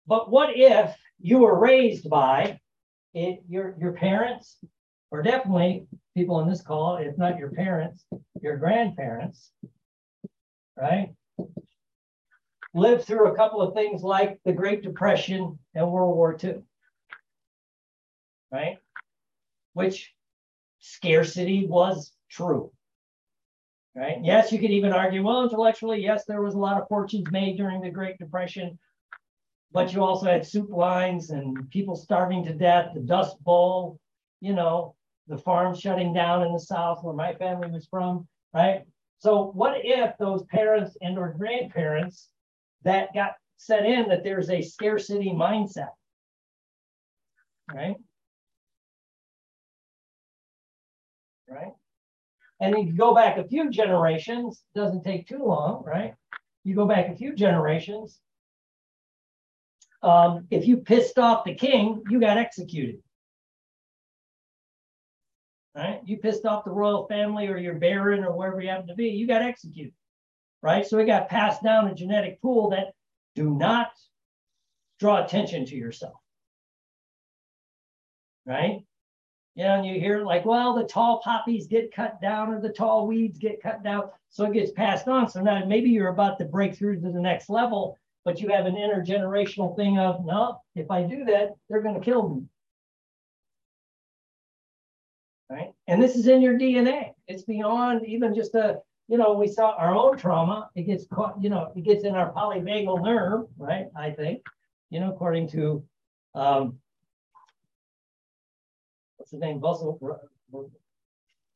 But 0.09 0.31
what 0.31 0.49
if 0.55 0.97
you 1.21 1.37
were 1.37 1.57
raised 1.57 2.09
by 2.09 2.59
it, 3.13 3.43
your, 3.47 3.75
your 3.79 3.93
parents, 3.93 4.57
or 5.11 5.21
definitely 5.21 5.85
people 6.17 6.35
on 6.35 6.49
this 6.49 6.63
call, 6.63 6.97
if 6.97 7.15
not 7.15 7.37
your 7.37 7.51
parents, 7.51 8.03
your 8.41 8.57
grandparents, 8.57 9.51
right? 10.75 11.13
Lived 12.73 13.05
through 13.05 13.27
a 13.27 13.35
couple 13.35 13.61
of 13.61 13.75
things 13.75 14.01
like 14.01 14.39
the 14.45 14.51
Great 14.51 14.81
Depression 14.81 15.59
and 15.75 15.91
World 15.91 16.15
War 16.15 16.35
II, 16.43 16.55
right? 18.51 18.77
Which 19.73 20.11
scarcity 20.79 21.67
was 21.67 22.11
true, 22.31 22.71
right? 23.95 24.17
Yes, 24.23 24.51
you 24.51 24.57
could 24.57 24.71
even 24.71 24.91
argue, 24.91 25.23
well, 25.23 25.43
intellectually, 25.43 26.01
yes, 26.01 26.25
there 26.25 26.41
was 26.41 26.55
a 26.55 26.59
lot 26.59 26.81
of 26.81 26.87
fortunes 26.87 27.29
made 27.29 27.57
during 27.57 27.81
the 27.81 27.91
Great 27.91 28.17
Depression, 28.17 28.79
but 29.71 29.93
you 29.93 30.03
also 30.03 30.25
had 30.25 30.45
soup 30.45 30.69
lines 30.71 31.29
and 31.29 31.69
people 31.69 31.95
starving 31.95 32.43
to 32.45 32.53
death, 32.53 32.91
the 32.93 33.01
Dust 33.01 33.41
Bowl, 33.43 33.99
you 34.41 34.53
know, 34.53 34.95
the 35.27 35.37
farms 35.37 35.79
shutting 35.79 36.13
down 36.13 36.43
in 36.43 36.51
the 36.53 36.59
South 36.59 37.03
where 37.03 37.13
my 37.13 37.33
family 37.35 37.69
was 37.69 37.87
from, 37.87 38.27
right? 38.53 38.83
So 39.19 39.51
what 39.53 39.75
if 39.83 40.17
those 40.17 40.43
parents 40.45 40.97
and 41.01 41.17
or 41.17 41.35
grandparents 41.37 42.29
that 42.83 43.13
got 43.13 43.33
set 43.57 43.85
in 43.85 44.07
that 44.09 44.23
there's 44.23 44.49
a 44.49 44.61
scarcity 44.61 45.31
mindset, 45.31 45.91
right? 47.71 47.97
Right? 51.47 51.73
And 52.61 52.75
you 52.87 52.93
go 52.93 53.13
back 53.13 53.37
a 53.37 53.47
few 53.47 53.69
generations, 53.69 54.63
doesn't 54.73 55.03
take 55.03 55.27
too 55.27 55.43
long, 55.43 55.83
right? 55.85 56.13
You 56.63 56.75
go 56.75 56.87
back 56.87 57.09
a 57.09 57.15
few 57.15 57.35
generations, 57.35 58.19
um, 60.01 60.47
if 60.51 60.67
you 60.67 60.77
pissed 60.77 61.17
off 61.19 61.43
the 61.45 61.53
king, 61.55 62.03
you 62.09 62.19
got 62.19 62.37
executed. 62.37 63.01
Right? 65.75 66.01
You 66.05 66.17
pissed 66.17 66.45
off 66.45 66.65
the 66.65 66.71
royal 66.71 67.07
family 67.07 67.47
or 67.47 67.57
your 67.57 67.75
baron 67.75 68.23
or 68.23 68.35
wherever 68.35 68.61
you 68.61 68.69
happen 68.69 68.87
to 68.87 68.95
be, 68.95 69.09
you 69.09 69.27
got 69.27 69.41
executed. 69.41 69.93
right? 70.61 70.85
So 70.85 70.97
it 70.99 71.05
got 71.05 71.29
passed 71.29 71.63
down 71.63 71.87
a 71.87 71.95
genetic 71.95 72.41
pool 72.41 72.69
that 72.71 72.93
do 73.35 73.49
not 73.49 73.91
draw 74.99 75.23
attention 75.23 75.65
to 75.65 75.75
yourself, 75.75 76.15
right? 78.45 78.81
You 79.55 79.63
know, 79.63 79.75
and 79.75 79.85
you 79.85 79.99
hear 79.99 80.23
like, 80.23 80.45
well, 80.45 80.73
the 80.75 80.83
tall 80.85 81.21
poppies 81.23 81.67
get 81.67 81.93
cut 81.93 82.21
down 82.21 82.53
or 82.53 82.61
the 82.61 82.69
tall 82.69 83.07
weeds 83.07 83.39
get 83.39 83.61
cut 83.61 83.83
down. 83.83 84.09
So 84.29 84.45
it 84.45 84.53
gets 84.53 84.71
passed 84.71 85.07
on. 85.07 85.29
So 85.29 85.41
now 85.41 85.63
maybe 85.65 85.89
you're 85.89 86.09
about 86.09 86.37
to 86.39 86.45
break 86.45 86.75
through 86.75 87.01
to 87.01 87.11
the 87.11 87.19
next 87.19 87.49
level, 87.49 87.97
but 88.25 88.41
you 88.41 88.49
have 88.49 88.65
an 88.65 88.75
intergenerational 88.75 89.75
thing 89.75 89.97
of, 89.97 90.25
no, 90.25 90.61
if 90.75 90.91
I 90.91 91.03
do 91.03 91.25
that, 91.25 91.49
they're 91.69 91.81
going 91.81 91.95
to 91.95 92.01
kill 92.01 92.29
me. 92.29 92.43
Right. 95.49 95.71
And 95.87 96.01
this 96.01 96.15
is 96.15 96.27
in 96.27 96.41
your 96.41 96.59
DNA. 96.59 97.13
It's 97.27 97.43
beyond 97.43 98.05
even 98.05 98.35
just 98.35 98.53
a, 98.53 98.79
you 99.07 99.17
know, 99.17 99.33
we 99.33 99.47
saw 99.47 99.71
our 99.71 99.95
own 99.95 100.17
trauma. 100.17 100.69
It 100.75 100.83
gets 100.83 101.05
caught, 101.11 101.41
you 101.41 101.49
know, 101.49 101.71
it 101.75 101.83
gets 101.83 102.03
in 102.03 102.13
our 102.13 102.31
polyvagal 102.31 103.03
nerve, 103.03 103.47
right? 103.57 103.87
I 103.95 104.11
think, 104.11 104.43
you 104.91 104.99
know, 104.99 105.11
according 105.11 105.49
to 105.49 105.83
um, 106.35 106.77
what's 109.17 109.31
his 109.31 109.39
name? 109.39 109.59
Russell. 109.59 109.99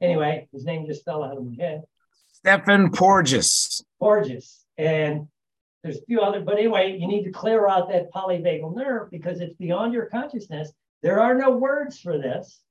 Anyway, 0.01 0.47
his 0.51 0.65
name 0.65 0.85
just 0.87 1.05
fell 1.05 1.23
out 1.23 1.37
of 1.37 1.45
my 1.45 1.55
head. 1.63 1.83
Stephen 2.31 2.91
Porges. 2.91 3.83
Porges. 3.99 4.65
And 4.77 5.27
there's 5.83 5.97
a 5.97 6.05
few 6.05 6.21
other, 6.21 6.39
but 6.39 6.57
anyway, 6.57 6.97
you 6.97 7.07
need 7.07 7.23
to 7.23 7.31
clear 7.31 7.67
out 7.67 7.89
that 7.89 8.11
polyvagal 8.13 8.75
nerve 8.75 9.11
because 9.11 9.41
it's 9.41 9.55
beyond 9.55 9.93
your 9.93 10.05
consciousness. 10.05 10.71
There 11.01 11.19
are 11.19 11.35
no 11.35 11.51
words 11.51 11.99
for 11.99 12.17
this, 12.17 12.61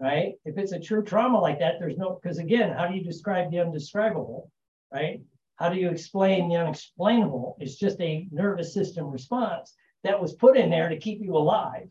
right? 0.00 0.34
If 0.44 0.56
it's 0.58 0.72
a 0.72 0.78
true 0.78 1.02
trauma 1.02 1.40
like 1.40 1.58
that, 1.58 1.74
there's 1.80 1.96
no, 1.96 2.20
because 2.22 2.38
again, 2.38 2.70
how 2.70 2.86
do 2.86 2.94
you 2.94 3.02
describe 3.02 3.50
the 3.50 3.58
undescribable, 3.58 4.50
right? 4.92 5.20
How 5.56 5.70
do 5.70 5.76
you 5.76 5.90
explain 5.90 6.48
the 6.48 6.56
unexplainable? 6.56 7.56
It's 7.58 7.74
just 7.74 8.00
a 8.00 8.28
nervous 8.30 8.72
system 8.72 9.10
response 9.10 9.74
that 10.04 10.20
was 10.20 10.34
put 10.34 10.56
in 10.56 10.70
there 10.70 10.88
to 10.88 10.98
keep 10.98 11.20
you 11.20 11.36
alive, 11.36 11.88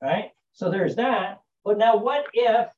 right? 0.00 0.30
So 0.52 0.70
there's 0.70 0.94
that. 0.96 1.40
But 1.64 1.78
now, 1.78 1.96
what 1.96 2.26
if 2.32 2.68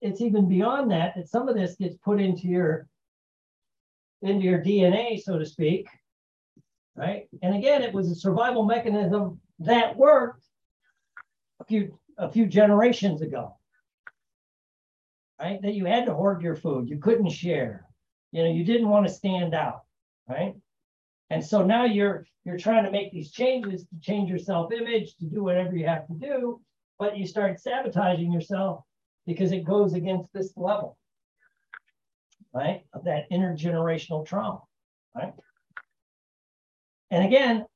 it's 0.00 0.20
even 0.20 0.48
beyond 0.48 0.90
that? 0.90 1.14
That 1.14 1.28
some 1.28 1.48
of 1.48 1.54
this 1.54 1.76
gets 1.76 1.96
put 1.98 2.20
into 2.20 2.48
your 2.48 2.88
into 4.22 4.44
your 4.44 4.62
DNA, 4.62 5.20
so 5.20 5.38
to 5.38 5.46
speak, 5.46 5.88
right? 6.96 7.28
And 7.42 7.54
again, 7.54 7.82
it 7.82 7.94
was 7.94 8.10
a 8.10 8.14
survival 8.14 8.64
mechanism 8.64 9.40
that 9.60 9.96
worked 9.96 10.44
a 11.60 11.64
few 11.64 11.98
a 12.18 12.30
few 12.30 12.46
generations 12.46 13.22
ago, 13.22 13.56
right? 15.40 15.60
That 15.62 15.74
you 15.74 15.86
had 15.86 16.06
to 16.06 16.14
hoard 16.14 16.42
your 16.42 16.56
food, 16.56 16.88
you 16.88 16.98
couldn't 16.98 17.30
share, 17.30 17.86
you 18.32 18.42
know, 18.42 18.50
you 18.50 18.64
didn't 18.64 18.88
want 18.88 19.06
to 19.06 19.12
stand 19.12 19.54
out, 19.54 19.82
right? 20.28 20.54
And 21.30 21.44
so 21.44 21.64
now 21.64 21.84
you're 21.84 22.26
you're 22.44 22.58
trying 22.58 22.84
to 22.84 22.90
make 22.90 23.12
these 23.12 23.30
changes 23.30 23.82
to 23.86 24.00
change 24.00 24.28
your 24.28 24.38
self-image, 24.38 25.16
to 25.16 25.26
do 25.26 25.42
whatever 25.42 25.76
you 25.76 25.86
have 25.86 26.06
to 26.08 26.14
do, 26.14 26.60
but 26.98 27.16
you 27.16 27.26
start 27.26 27.60
sabotaging 27.60 28.32
yourself 28.32 28.84
because 29.26 29.52
it 29.52 29.64
goes 29.64 29.94
against 29.94 30.32
this 30.32 30.52
level, 30.56 30.98
right? 32.52 32.82
Of 32.92 33.04
that 33.04 33.30
intergenerational 33.30 34.26
trauma, 34.26 34.60
right? 35.14 35.32
And 37.10 37.24
again, 37.24 37.66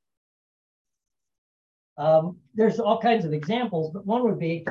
um, 1.97 2.37
there's 2.53 2.79
all 2.79 2.99
kinds 2.99 3.25
of 3.25 3.33
examples, 3.33 3.91
but 3.91 4.05
one 4.05 4.23
would 4.23 4.39
be, 4.39 4.65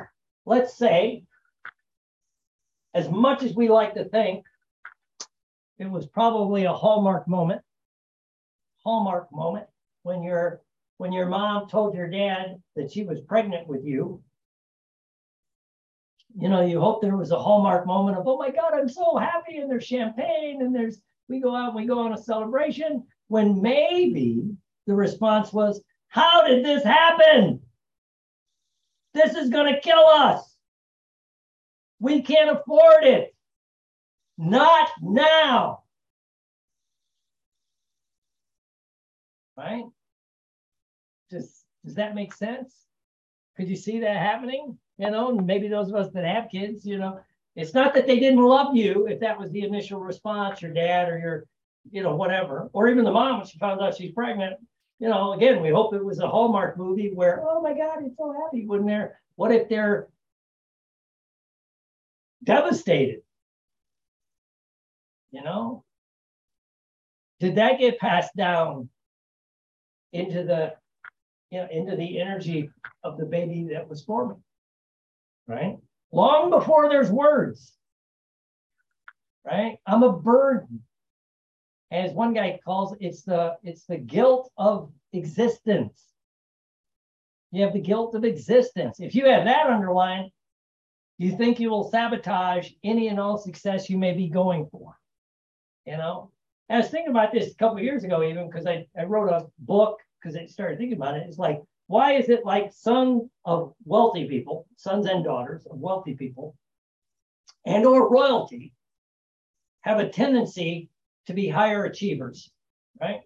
let's 0.46 0.76
say, 0.76 1.24
as 2.94 3.10
much 3.10 3.42
as 3.42 3.54
we 3.54 3.68
like 3.68 3.94
to 3.94 4.04
think, 4.04 4.44
it 5.78 5.90
was 5.90 6.06
probably 6.06 6.64
a 6.64 6.72
hallmark 6.72 7.26
moment, 7.26 7.62
hallmark 8.84 9.32
moment 9.32 9.66
when 10.02 10.22
your 10.22 10.60
when 10.98 11.12
your 11.12 11.26
mom 11.26 11.68
told 11.68 11.94
your 11.94 12.08
dad 12.08 12.62
that 12.76 12.92
she 12.92 13.02
was 13.02 13.20
pregnant 13.20 13.66
with 13.66 13.84
you 13.84 14.22
you 16.36 16.48
know, 16.48 16.62
you 16.62 16.80
hope 16.80 17.00
there 17.00 17.16
was 17.16 17.30
a 17.30 17.38
hallmark 17.38 17.86
moment 17.86 18.18
of, 18.18 18.26
oh 18.26 18.36
my 18.36 18.50
God, 18.50 18.72
I'm 18.74 18.88
so 18.88 19.16
happy, 19.16 19.58
and 19.58 19.70
there's 19.70 19.84
champagne, 19.84 20.62
and 20.62 20.74
there's 20.74 21.00
we 21.28 21.40
go 21.40 21.54
out, 21.54 21.74
we 21.74 21.86
go 21.86 22.00
on 22.00 22.12
a 22.12 22.18
celebration. 22.18 23.04
When 23.28 23.62
maybe 23.62 24.50
the 24.86 24.94
response 24.94 25.52
was, 25.52 25.80
How 26.08 26.46
did 26.46 26.64
this 26.64 26.84
happen? 26.84 27.60
This 29.14 29.34
is 29.34 29.48
going 29.48 29.72
to 29.72 29.80
kill 29.80 30.06
us. 30.06 30.56
We 32.00 32.22
can't 32.22 32.50
afford 32.50 33.04
it. 33.04 33.34
Not 34.36 34.90
now. 35.00 35.84
Right? 39.56 39.84
Does, 41.30 41.62
does 41.84 41.94
that 41.94 42.16
make 42.16 42.34
sense? 42.34 42.74
Could 43.56 43.68
you 43.68 43.76
see 43.76 44.00
that 44.00 44.16
happening? 44.16 44.76
You 44.98 45.10
know, 45.10 45.32
maybe 45.32 45.68
those 45.68 45.88
of 45.88 45.96
us 45.96 46.12
that 46.12 46.24
have 46.24 46.50
kids, 46.50 46.86
you 46.86 46.98
know, 46.98 47.20
it's 47.56 47.74
not 47.74 47.94
that 47.94 48.06
they 48.06 48.18
didn't 48.18 48.42
love 48.42 48.76
you 48.76 49.06
if 49.06 49.20
that 49.20 49.38
was 49.38 49.50
the 49.50 49.62
initial 49.62 50.00
response, 50.00 50.62
your 50.62 50.72
dad 50.72 51.08
or 51.08 51.18
your, 51.18 51.44
you 51.90 52.02
know, 52.02 52.14
whatever, 52.14 52.68
or 52.72 52.88
even 52.88 53.04
the 53.04 53.12
mom 53.12 53.38
when 53.38 53.46
she 53.46 53.58
found 53.58 53.80
out 53.80 53.96
she's 53.96 54.12
pregnant. 54.12 54.56
You 54.98 55.08
know, 55.08 55.32
again, 55.32 55.60
we 55.60 55.70
hope 55.70 55.94
it 55.94 56.04
was 56.04 56.20
a 56.20 56.28
Hallmark 56.28 56.78
movie 56.78 57.12
where, 57.12 57.42
oh 57.46 57.60
my 57.60 57.74
God, 57.74 57.98
he's 58.02 58.16
so 58.16 58.32
happy 58.32 58.66
when 58.66 58.86
they're, 58.86 59.20
what 59.36 59.52
if 59.52 59.68
they're 59.68 60.08
devastated? 62.42 63.22
You 65.30 65.42
know? 65.42 65.84
Did 67.40 67.56
that 67.56 67.80
get 67.80 67.98
passed 67.98 68.34
down 68.36 68.88
into 70.12 70.44
the, 70.44 70.74
you 71.50 71.58
know, 71.58 71.68
into 71.70 71.96
the 71.96 72.20
energy 72.20 72.70
of 73.02 73.18
the 73.18 73.26
baby 73.26 73.68
that 73.72 73.88
was 73.88 74.02
forming? 74.02 74.42
Right? 75.46 75.76
Long 76.12 76.50
before 76.50 76.88
there's 76.88 77.10
words, 77.10 77.72
right? 79.44 79.78
I'm 79.86 80.02
a 80.02 80.12
burden. 80.12 80.82
As 81.90 82.12
one 82.12 82.34
guy 82.34 82.58
calls 82.64 82.92
it, 82.92 82.98
it's 83.00 83.22
the 83.22 83.56
it's 83.62 83.84
the 83.84 83.98
guilt 83.98 84.50
of 84.56 84.90
existence. 85.12 86.02
You 87.52 87.62
have 87.62 87.72
the 87.72 87.80
guilt 87.80 88.14
of 88.14 88.24
existence. 88.24 88.98
If 88.98 89.14
you 89.14 89.26
have 89.26 89.44
that 89.44 89.68
underlined, 89.68 90.30
you 91.18 91.36
think 91.36 91.60
you 91.60 91.70
will 91.70 91.88
sabotage 91.90 92.70
any 92.82 93.08
and 93.08 93.20
all 93.20 93.38
success 93.38 93.88
you 93.88 93.96
may 93.98 94.12
be 94.12 94.28
going 94.28 94.66
for. 94.72 94.96
You 95.86 95.96
know, 95.96 96.32
I 96.70 96.78
was 96.78 96.88
thinking 96.88 97.10
about 97.10 97.32
this 97.32 97.52
a 97.52 97.56
couple 97.56 97.78
years 97.80 98.04
ago, 98.04 98.22
even 98.22 98.48
because 98.48 98.66
I, 98.66 98.86
I 98.98 99.04
wrote 99.04 99.28
a 99.28 99.46
book 99.60 100.00
because 100.20 100.36
I 100.36 100.46
started 100.46 100.78
thinking 100.78 100.96
about 100.96 101.16
it. 101.16 101.26
It's 101.28 101.38
like 101.38 101.62
why 101.86 102.12
is 102.12 102.28
it 102.28 102.46
like 102.46 102.72
sons 102.72 103.30
of 103.44 103.74
wealthy 103.84 104.26
people, 104.26 104.66
sons 104.76 105.06
and 105.06 105.24
daughters 105.24 105.66
of 105.66 105.78
wealthy 105.78 106.14
people, 106.14 106.56
and 107.66 107.84
or 107.84 108.10
royalty 108.10 108.72
have 109.82 109.98
a 109.98 110.08
tendency 110.08 110.88
to 111.26 111.34
be 111.34 111.48
higher 111.48 111.84
achievers, 111.84 112.50
right? 113.00 113.20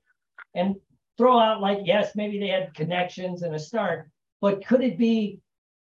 And 0.55 0.77
throw 1.17 1.39
out 1.39 1.61
like, 1.61 1.79
yes, 1.85 2.17
maybe 2.17 2.39
they 2.39 2.49
had 2.49 2.75
connections 2.75 3.43
and 3.43 3.55
a 3.55 3.59
start, 3.59 4.11
but 4.41 4.67
could 4.67 4.83
it 4.83 4.99
be 4.99 5.41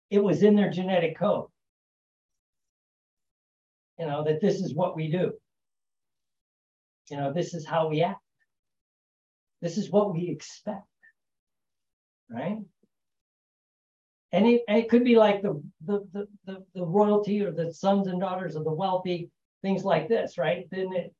it 0.10 0.24
was 0.24 0.44
in 0.44 0.56
their 0.56 0.70
genetic 0.70 1.18
code? 1.18 1.48
You 4.00 4.06
know, 4.06 4.24
that 4.24 4.42
this 4.42 4.56
is 4.56 4.74
what 4.74 4.96
we 4.96 5.12
do. 5.12 5.34
You 7.10 7.18
know, 7.18 7.34
this 7.34 7.54
is 7.54 7.66
how 7.66 7.90
we 7.90 8.02
act. 8.02 8.22
This 9.62 9.78
is 9.78 9.92
what 9.92 10.14
we 10.14 10.30
expect 10.30 10.88
right? 12.34 12.58
And 14.32 14.48
it, 14.48 14.64
it 14.68 14.90
could 14.90 15.04
be 15.04 15.16
like 15.16 15.44
the, 15.44 15.62
the, 15.86 16.08
the, 16.12 16.28
the, 16.46 16.66
the 16.74 16.86
royalty 16.86 17.44
or 17.44 17.52
the 17.52 17.72
sons 17.72 18.08
and 18.08 18.20
daughters 18.20 18.56
of 18.56 18.64
the 18.64 18.74
wealthy, 18.74 19.30
things 19.62 19.84
like 19.84 20.10
this, 20.10 20.38
right? 20.40 20.66
Then 20.72 20.92
it, 20.94 21.14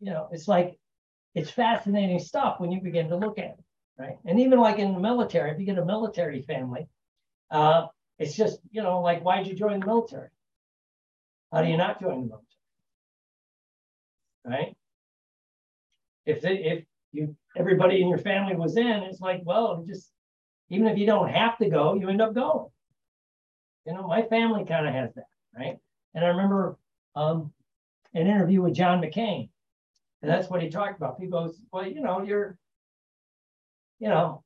you 0.00 0.12
know, 0.12 0.28
it's 0.30 0.46
like, 0.46 0.78
it's 1.34 1.50
fascinating 1.50 2.18
stuff 2.18 2.60
when 2.60 2.70
you 2.70 2.80
begin 2.82 3.08
to 3.08 3.16
look 3.16 3.38
at 3.38 3.44
it, 3.44 3.64
right? 3.98 4.18
And 4.26 4.38
even 4.40 4.58
like 4.58 4.78
in 4.78 4.92
the 4.92 5.00
military, 5.00 5.50
if 5.50 5.58
you 5.58 5.64
get 5.64 5.78
a 5.78 5.84
military 5.84 6.42
family, 6.42 6.86
uh, 7.50 7.86
it's 8.18 8.36
just, 8.36 8.58
you 8.70 8.82
know, 8.82 9.00
like, 9.00 9.22
why'd 9.22 9.46
you 9.46 9.54
join 9.54 9.80
the 9.80 9.86
military? 9.86 10.28
How 11.52 11.62
do 11.62 11.68
you 11.68 11.76
not 11.78 12.00
join 12.00 12.20
the 12.20 12.26
military? 12.26 12.44
Right? 14.44 14.76
If 16.26 16.42
they, 16.42 16.56
if 16.56 16.84
you 17.12 17.34
everybody 17.56 18.02
in 18.02 18.08
your 18.08 18.18
family 18.18 18.54
was 18.56 18.76
in, 18.76 18.86
it's 18.86 19.20
like, 19.20 19.40
well, 19.44 19.84
just 19.86 20.10
even 20.70 20.86
if 20.86 20.98
you 20.98 21.06
don't 21.06 21.28
have 21.28 21.58
to 21.58 21.68
go, 21.68 21.94
you 21.94 22.08
end 22.08 22.22
up 22.22 22.34
going. 22.34 22.68
You 23.86 23.94
know, 23.94 24.06
my 24.06 24.22
family 24.22 24.64
kind 24.64 24.86
of 24.86 24.94
has 24.94 25.14
that, 25.14 25.28
right? 25.56 25.78
And 26.14 26.24
I 26.24 26.28
remember 26.28 26.76
um, 27.16 27.52
an 28.14 28.26
interview 28.26 28.60
with 28.60 28.74
John 28.74 29.00
McCain, 29.00 29.48
and 30.20 30.30
that's 30.30 30.50
what 30.50 30.62
he 30.62 30.68
talked 30.68 30.96
about. 30.96 31.18
People, 31.18 31.54
well, 31.72 31.86
you 31.86 32.00
know, 32.00 32.22
you're, 32.22 32.58
you 33.98 34.08
know, 34.08 34.44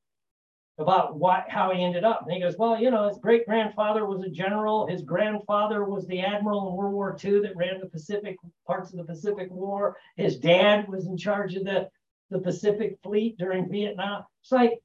about 0.77 1.15
what 1.17 1.45
how 1.49 1.71
he 1.71 1.83
ended 1.83 2.03
up. 2.03 2.23
And 2.23 2.31
he 2.31 2.39
goes, 2.39 2.57
Well, 2.57 2.79
you 2.81 2.89
know, 2.89 3.07
his 3.07 3.17
great 3.17 3.45
grandfather 3.45 4.05
was 4.05 4.23
a 4.23 4.29
general, 4.29 4.87
his 4.87 5.01
grandfather 5.01 5.83
was 5.83 6.07
the 6.07 6.21
admiral 6.21 6.69
in 6.69 6.75
World 6.75 6.93
War 6.93 7.17
II 7.23 7.41
that 7.41 7.55
ran 7.55 7.79
the 7.79 7.87
Pacific 7.87 8.37
parts 8.65 8.91
of 8.91 8.97
the 8.97 9.03
Pacific 9.03 9.49
War. 9.51 9.97
His 10.15 10.37
dad 10.37 10.87
was 10.87 11.05
in 11.05 11.17
charge 11.17 11.55
of 11.55 11.63
the, 11.65 11.89
the 12.29 12.39
Pacific 12.39 12.97
Fleet 13.03 13.37
during 13.37 13.69
Vietnam. 13.69 14.23
It's 14.41 14.51
like 14.51 14.79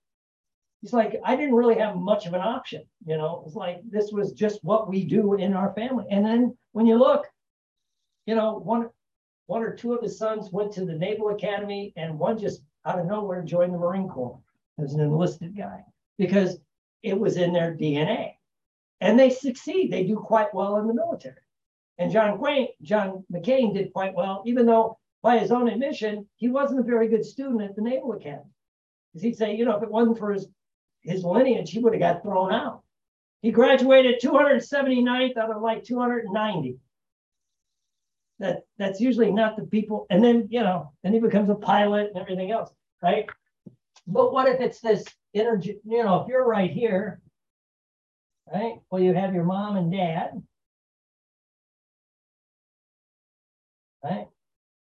he's 0.80 0.92
like, 0.92 1.20
I 1.24 1.36
didn't 1.36 1.54
really 1.54 1.78
have 1.78 1.96
much 1.96 2.26
of 2.26 2.34
an 2.34 2.40
option, 2.40 2.84
you 3.06 3.16
know. 3.16 3.42
It's 3.46 3.54
like 3.56 3.80
this 3.88 4.10
was 4.12 4.32
just 4.32 4.62
what 4.62 4.88
we 4.88 5.04
do 5.04 5.34
in 5.34 5.54
our 5.54 5.72
family. 5.74 6.04
And 6.10 6.24
then 6.24 6.56
when 6.72 6.86
you 6.86 6.96
look, 6.96 7.26
you 8.26 8.34
know, 8.34 8.58
one 8.58 8.88
one 9.46 9.62
or 9.62 9.74
two 9.74 9.94
of 9.94 10.02
his 10.02 10.18
sons 10.18 10.52
went 10.52 10.72
to 10.72 10.84
the 10.84 10.92
Naval 10.92 11.30
Academy, 11.30 11.92
and 11.96 12.18
one 12.18 12.38
just 12.38 12.62
out 12.84 12.98
of 12.98 13.06
nowhere 13.06 13.42
joined 13.42 13.72
the 13.72 13.78
Marine 13.78 14.08
Corps 14.08 14.38
as 14.78 14.94
an 14.94 15.00
enlisted 15.00 15.56
guy 15.56 15.82
because 16.18 16.58
it 17.02 17.18
was 17.18 17.36
in 17.36 17.52
their 17.52 17.74
DNA. 17.74 18.34
And 19.00 19.18
they 19.18 19.30
succeed. 19.30 19.90
They 19.90 20.04
do 20.04 20.16
quite 20.16 20.52
well 20.52 20.76
in 20.76 20.86
the 20.86 20.94
military. 20.94 21.36
And 21.98 22.12
John 22.12 22.38
Wayne, 22.38 22.68
John 22.82 23.24
McCain 23.32 23.74
did 23.74 23.92
quite 23.92 24.14
well, 24.14 24.42
even 24.46 24.66
though 24.66 24.98
by 25.22 25.38
his 25.38 25.50
own 25.50 25.68
admission, 25.68 26.28
he 26.36 26.48
wasn't 26.48 26.80
a 26.80 26.84
very 26.84 27.08
good 27.08 27.24
student 27.24 27.62
at 27.62 27.74
the 27.74 27.82
Naval 27.82 28.12
Academy. 28.12 28.50
Because 29.12 29.22
he'd 29.22 29.36
say, 29.36 29.56
you 29.56 29.64
know, 29.64 29.76
if 29.76 29.82
it 29.82 29.90
wasn't 29.90 30.18
for 30.18 30.32
his, 30.32 30.46
his 31.08 31.24
lineage, 31.24 31.70
he 31.70 31.78
would 31.80 31.94
have 31.94 32.00
got 32.00 32.22
thrown 32.22 32.52
out. 32.52 32.82
He 33.42 33.50
graduated 33.50 34.20
279th 34.20 35.36
out 35.36 35.54
of 35.54 35.62
like 35.62 35.84
290. 35.84 36.78
That 38.40 38.62
that's 38.78 39.00
usually 39.00 39.32
not 39.32 39.56
the 39.56 39.66
people, 39.66 40.06
and 40.10 40.22
then 40.22 40.46
you 40.50 40.60
know, 40.60 40.92
then 41.02 41.12
he 41.12 41.18
becomes 41.18 41.50
a 41.50 41.56
pilot 41.56 42.10
and 42.14 42.18
everything 42.18 42.52
else, 42.52 42.70
right? 43.02 43.26
But 44.06 44.32
what 44.32 44.48
if 44.48 44.60
it's 44.60 44.80
this 44.80 45.04
energy, 45.34 45.80
you 45.84 46.04
know, 46.04 46.22
if 46.22 46.28
you're 46.28 46.46
right 46.46 46.70
here, 46.70 47.20
right? 48.52 48.74
Well, 48.90 49.02
you 49.02 49.12
have 49.14 49.34
your 49.34 49.44
mom 49.44 49.76
and 49.76 49.90
dad, 49.92 50.42
right? 54.04 54.28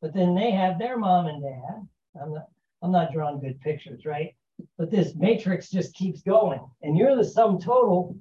But 0.01 0.13
then 0.13 0.35
they 0.35 0.51
have 0.51 0.79
their 0.79 0.97
mom 0.97 1.27
and 1.27 1.41
dad. 1.43 1.87
I'm 2.21 2.33
not, 2.33 2.47
I'm 2.81 2.91
not 2.91 3.13
drawing 3.13 3.39
good 3.39 3.61
pictures, 3.61 4.05
right? 4.05 4.35
But 4.77 4.91
this 4.91 5.15
matrix 5.15 5.69
just 5.69 5.93
keeps 5.95 6.21
going, 6.21 6.59
and 6.81 6.97
you're 6.97 7.15
the 7.15 7.23
sum 7.23 7.59
total 7.59 8.17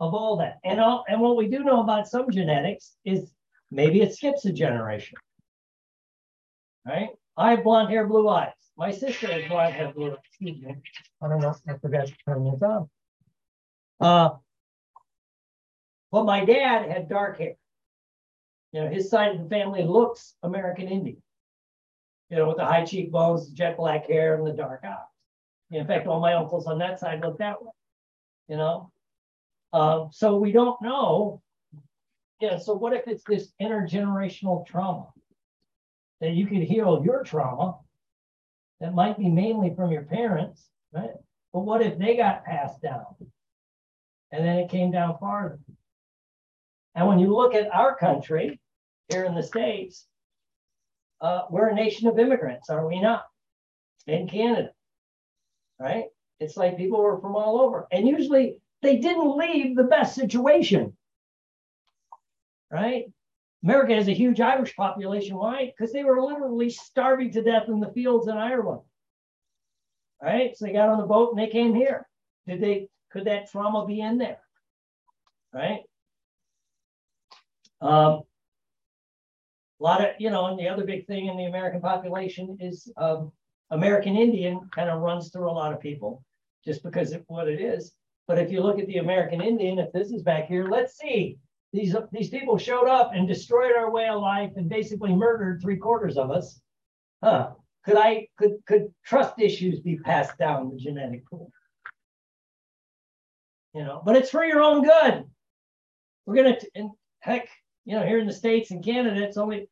of 0.00 0.14
all 0.14 0.36
that. 0.38 0.58
And 0.64 0.80
all, 0.80 1.04
and 1.08 1.20
what 1.20 1.36
we 1.36 1.48
do 1.48 1.60
know 1.60 1.80
about 1.80 2.08
some 2.08 2.30
genetics 2.30 2.96
is 3.04 3.32
maybe 3.70 4.00
it 4.02 4.14
skips 4.14 4.44
a 4.44 4.52
generation, 4.52 5.16
right? 6.86 7.10
I 7.36 7.52
have 7.52 7.64
blonde 7.64 7.90
hair, 7.90 8.06
blue 8.06 8.28
eyes. 8.28 8.52
My 8.76 8.90
sister 8.90 9.26
has 9.28 9.48
blonde 9.48 9.74
hair, 9.74 9.92
blue 9.94 10.10
eyes. 10.12 10.18
Excuse 10.28 10.60
me. 10.62 10.76
I 11.22 11.28
don't 11.28 11.40
know. 11.40 11.54
I 11.68 11.78
forgot 11.78 12.06
to 12.06 12.14
turn 12.26 12.44
this 12.44 12.62
on. 12.62 12.90
Uh, 14.00 14.30
but 16.10 16.24
my 16.24 16.44
dad 16.44 16.90
had 16.90 17.08
dark 17.08 17.38
hair. 17.38 17.54
You 18.72 18.82
know, 18.82 18.88
his 18.90 19.08
side 19.08 19.36
of 19.36 19.42
the 19.42 19.48
family 19.48 19.84
looks 19.84 20.34
American 20.42 20.88
Indian. 20.88 21.22
You 22.28 22.38
know, 22.38 22.48
with 22.48 22.56
the 22.56 22.64
high 22.64 22.84
cheekbones, 22.84 23.48
jet 23.48 23.76
black 23.76 24.06
hair, 24.06 24.34
and 24.34 24.46
the 24.46 24.52
dark 24.52 24.82
eyes. 24.84 25.11
In 25.72 25.86
fact, 25.86 26.06
all 26.06 26.20
my 26.20 26.34
uncles 26.34 26.66
on 26.66 26.78
that 26.78 27.00
side 27.00 27.20
look 27.20 27.38
that 27.38 27.62
way. 27.62 27.70
You 28.48 28.56
know, 28.56 28.92
uh, 29.72 30.06
so 30.10 30.36
we 30.36 30.52
don't 30.52 30.80
know. 30.82 31.40
Yeah. 32.40 32.58
So 32.58 32.74
what 32.74 32.92
if 32.92 33.06
it's 33.06 33.24
this 33.24 33.52
intergenerational 33.60 34.66
trauma? 34.66 35.06
that 36.22 36.34
you 36.34 36.46
could 36.46 36.62
heal 36.62 37.02
your 37.04 37.24
trauma 37.24 37.76
that 38.80 38.94
might 38.94 39.18
be 39.18 39.28
mainly 39.28 39.74
from 39.74 39.90
your 39.90 40.02
parents, 40.02 40.68
right? 40.92 41.10
But 41.52 41.60
what 41.60 41.82
if 41.82 41.98
they 41.98 42.16
got 42.16 42.44
passed 42.44 42.80
down 42.80 43.06
and 44.30 44.46
then 44.46 44.58
it 44.58 44.70
came 44.70 44.92
down 44.92 45.18
farther? 45.18 45.58
And 46.94 47.08
when 47.08 47.18
you 47.18 47.34
look 47.34 47.54
at 47.54 47.74
our 47.74 47.96
country 47.96 48.60
here 49.08 49.24
in 49.24 49.34
the 49.34 49.42
States, 49.42 50.06
uh, 51.20 51.42
we're 51.50 51.68
a 51.68 51.74
nation 51.74 52.06
of 52.06 52.18
immigrants, 52.20 52.70
are 52.70 52.86
we 52.86 53.00
not? 53.00 53.24
In 54.06 54.28
Canada, 54.28 54.70
right? 55.82 56.04
It's 56.38 56.56
like 56.56 56.76
people 56.76 57.02
were 57.02 57.20
from 57.20 57.34
all 57.34 57.60
over. 57.60 57.88
And 57.90 58.06
usually 58.06 58.58
they 58.82 58.98
didn't 58.98 59.36
leave 59.36 59.76
the 59.76 59.84
best 59.84 60.14
situation, 60.14 60.96
right? 62.70 63.06
America 63.64 63.94
has 63.94 64.08
a 64.08 64.12
huge 64.12 64.40
Irish 64.40 64.74
population. 64.74 65.36
Why? 65.36 65.66
Because 65.66 65.92
they 65.92 66.04
were 66.04 66.22
literally 66.22 66.70
starving 66.70 67.32
to 67.32 67.42
death 67.42 67.68
in 67.68 67.80
the 67.80 67.92
fields 67.92 68.28
in 68.28 68.36
Ireland. 68.36 68.82
Right? 70.20 70.56
So 70.56 70.66
they 70.66 70.72
got 70.72 70.88
on 70.88 70.98
the 70.98 71.06
boat 71.06 71.30
and 71.30 71.38
they 71.38 71.50
came 71.50 71.74
here. 71.74 72.08
Did 72.46 72.60
they, 72.60 72.88
could 73.10 73.24
that 73.24 73.50
trauma 73.50 73.86
be 73.86 74.00
in 74.00 74.18
there? 74.18 74.38
Right. 75.52 75.82
Um, 77.80 78.22
a 79.80 79.82
lot 79.82 80.00
of, 80.00 80.10
you 80.18 80.30
know, 80.30 80.46
and 80.46 80.58
the 80.58 80.68
other 80.68 80.84
big 80.84 81.06
thing 81.06 81.26
in 81.26 81.36
the 81.36 81.44
American 81.44 81.80
population 81.80 82.56
is 82.60 82.90
um, 82.96 83.32
American 83.72 84.16
Indian 84.16 84.68
kind 84.70 84.90
of 84.90 85.00
runs 85.00 85.30
through 85.30 85.50
a 85.50 85.52
lot 85.52 85.72
of 85.72 85.80
people 85.80 86.22
just 86.64 86.82
because 86.82 87.12
of 87.12 87.24
what 87.26 87.48
it 87.48 87.60
is. 87.60 87.92
But 88.28 88.38
if 88.38 88.52
you 88.52 88.62
look 88.62 88.78
at 88.78 88.86
the 88.86 88.98
American 88.98 89.40
Indian, 89.40 89.78
if 89.78 89.90
this 89.92 90.12
is 90.12 90.22
back 90.22 90.46
here, 90.46 90.68
let's 90.68 90.96
see, 90.96 91.38
these, 91.72 91.96
these 92.12 92.28
people 92.28 92.58
showed 92.58 92.86
up 92.86 93.12
and 93.14 93.26
destroyed 93.26 93.72
our 93.76 93.90
way 93.90 94.08
of 94.08 94.20
life 94.20 94.52
and 94.56 94.68
basically 94.68 95.14
murdered 95.14 95.60
three 95.60 95.78
quarters 95.78 96.16
of 96.16 96.30
us. 96.30 96.60
Huh. 97.24 97.50
Could 97.84 97.96
I 97.96 98.28
could 98.38 98.58
could 98.64 98.94
trust 99.04 99.40
issues 99.40 99.80
be 99.80 99.98
passed 99.98 100.38
down 100.38 100.70
the 100.70 100.76
genetic 100.76 101.26
pool? 101.28 101.50
You 103.74 103.82
know, 103.82 104.02
but 104.04 104.14
it's 104.14 104.30
for 104.30 104.44
your 104.44 104.62
own 104.62 104.84
good. 104.84 105.24
We're 106.24 106.36
gonna 106.36 106.58
and 106.76 106.90
heck, 107.18 107.48
you 107.84 107.98
know, 107.98 108.06
here 108.06 108.20
in 108.20 108.28
the 108.28 108.32
States 108.32 108.70
and 108.70 108.84
Canada, 108.84 109.20
it's 109.20 109.36
only 109.36 109.58
it 109.58 109.68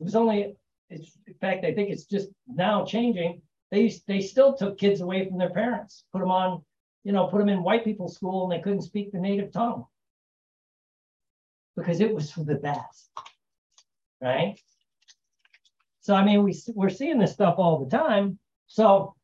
was 0.00 0.14
only 0.14 0.56
it's 0.90 1.18
in 1.26 1.34
fact, 1.34 1.64
I 1.64 1.74
think 1.74 1.90
it's 1.90 2.04
just 2.04 2.28
now 2.46 2.84
changing. 2.84 3.42
They 3.70 3.92
they 4.06 4.20
still 4.20 4.54
took 4.54 4.78
kids 4.78 5.00
away 5.00 5.26
from 5.28 5.38
their 5.38 5.50
parents, 5.50 6.04
put 6.12 6.20
them 6.20 6.30
on, 6.30 6.62
you 7.02 7.12
know, 7.12 7.26
put 7.26 7.38
them 7.38 7.48
in 7.48 7.62
white 7.62 7.84
people's 7.84 8.14
school 8.14 8.44
and 8.44 8.52
they 8.52 8.62
couldn't 8.62 8.82
speak 8.82 9.12
the 9.12 9.18
native 9.18 9.52
tongue 9.52 9.86
because 11.76 12.00
it 12.00 12.14
was 12.14 12.30
for 12.30 12.44
the 12.44 12.54
best, 12.54 13.10
right? 14.20 14.58
So, 16.00 16.14
I 16.14 16.24
mean, 16.24 16.42
we, 16.42 16.54
we're 16.74 16.90
seeing 16.90 17.18
this 17.18 17.32
stuff 17.32 17.54
all 17.58 17.84
the 17.84 17.90
time. 17.90 18.38
So, 18.66 19.14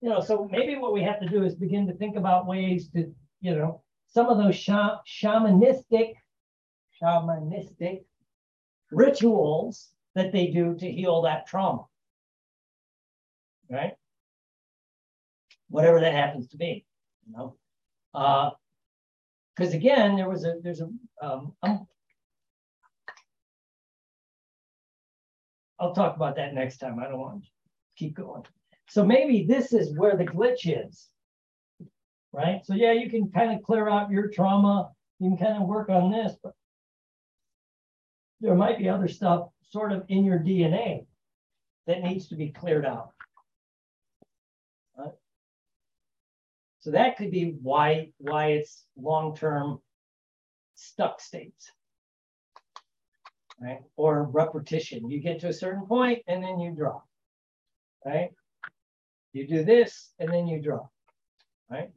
you 0.00 0.08
know, 0.08 0.20
so 0.20 0.48
maybe 0.50 0.76
what 0.76 0.92
we 0.92 1.02
have 1.02 1.20
to 1.20 1.28
do 1.28 1.44
is 1.44 1.54
begin 1.54 1.86
to 1.86 1.94
think 1.94 2.16
about 2.16 2.46
ways 2.46 2.88
to, 2.90 3.14
you 3.40 3.54
know, 3.54 3.82
some 4.08 4.26
of 4.26 4.38
those 4.38 4.56
shamanistic, 4.56 6.14
shamanistic 7.00 8.04
rituals 8.90 9.90
that 10.14 10.32
they 10.32 10.48
do 10.48 10.74
to 10.76 10.90
heal 10.90 11.22
that 11.22 11.46
trauma, 11.46 11.84
right? 13.70 13.94
Whatever 15.68 16.00
that 16.00 16.12
happens 16.12 16.48
to 16.48 16.56
be, 16.56 16.84
you 17.26 17.32
know. 17.32 17.56
Because 18.12 19.72
uh, 19.72 19.76
again, 19.76 20.16
there 20.16 20.28
was 20.28 20.44
a 20.44 20.56
there's 20.62 20.80
a 20.80 20.88
um, 21.22 21.54
I'm 21.62 21.86
I'll 25.78 25.94
talk 25.94 26.16
about 26.16 26.36
that 26.36 26.54
next 26.54 26.78
time. 26.78 26.98
I 26.98 27.08
don't 27.08 27.18
want 27.18 27.42
to 27.42 27.48
keep 27.96 28.14
going. 28.14 28.42
So 28.88 29.04
maybe 29.04 29.44
this 29.44 29.72
is 29.72 29.96
where 29.96 30.16
the 30.16 30.26
glitch 30.26 30.66
is, 30.66 31.08
right? 32.32 32.60
So 32.64 32.74
yeah, 32.74 32.92
you 32.92 33.08
can 33.08 33.30
kind 33.30 33.52
of 33.52 33.62
clear 33.62 33.88
out 33.88 34.10
your 34.10 34.28
trauma. 34.28 34.90
You 35.20 35.30
can 35.30 35.38
kind 35.38 35.62
of 35.62 35.68
work 35.68 35.88
on 35.88 36.10
this, 36.10 36.36
but 36.42 36.52
there 38.40 38.54
might 38.54 38.78
be 38.78 38.88
other 38.88 39.08
stuff 39.08 39.48
sort 39.62 39.92
of 39.92 40.04
in 40.08 40.24
your 40.24 40.38
DNA 40.38 41.06
that 41.86 42.02
needs 42.02 42.28
to 42.28 42.36
be 42.36 42.50
cleared 42.50 42.86
out. 42.86 43.10
Right? 44.96 45.12
So 46.80 46.90
that 46.92 47.16
could 47.16 47.30
be 47.30 47.56
why 47.62 48.10
why 48.18 48.52
it's 48.52 48.84
long-term 48.96 49.80
stuck 50.74 51.20
states 51.20 51.70
right? 53.60 53.80
Or 53.96 54.24
repetition. 54.24 55.10
You 55.10 55.20
get 55.20 55.40
to 55.40 55.48
a 55.48 55.52
certain 55.52 55.86
point 55.86 56.22
and 56.26 56.42
then 56.42 56.58
you 56.58 56.72
drop, 56.72 57.06
right? 58.04 58.30
You 59.32 59.46
do 59.46 59.64
this 59.64 60.12
and 60.18 60.32
then 60.32 60.46
you 60.46 60.60
drop, 60.60 60.90
right? 61.70 61.90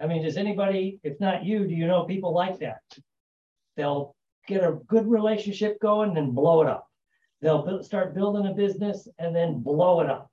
I 0.00 0.06
mean, 0.06 0.22
does 0.22 0.36
anybody, 0.36 1.00
if 1.02 1.20
not 1.20 1.44
you, 1.44 1.66
do 1.66 1.74
you 1.74 1.86
know 1.86 2.04
people 2.04 2.32
like 2.32 2.58
that? 2.60 2.80
They'll 3.76 4.14
get 4.46 4.62
a 4.64 4.78
good 4.86 5.06
relationship 5.06 5.80
going 5.80 6.16
and 6.16 6.34
blow 6.34 6.62
it 6.62 6.68
up. 6.68 6.88
They'll 7.40 7.62
build, 7.62 7.84
start 7.84 8.14
building 8.14 8.46
a 8.46 8.54
business 8.54 9.08
and 9.18 9.34
then 9.34 9.62
blow 9.62 10.00
it 10.00 10.10
up. 10.10 10.30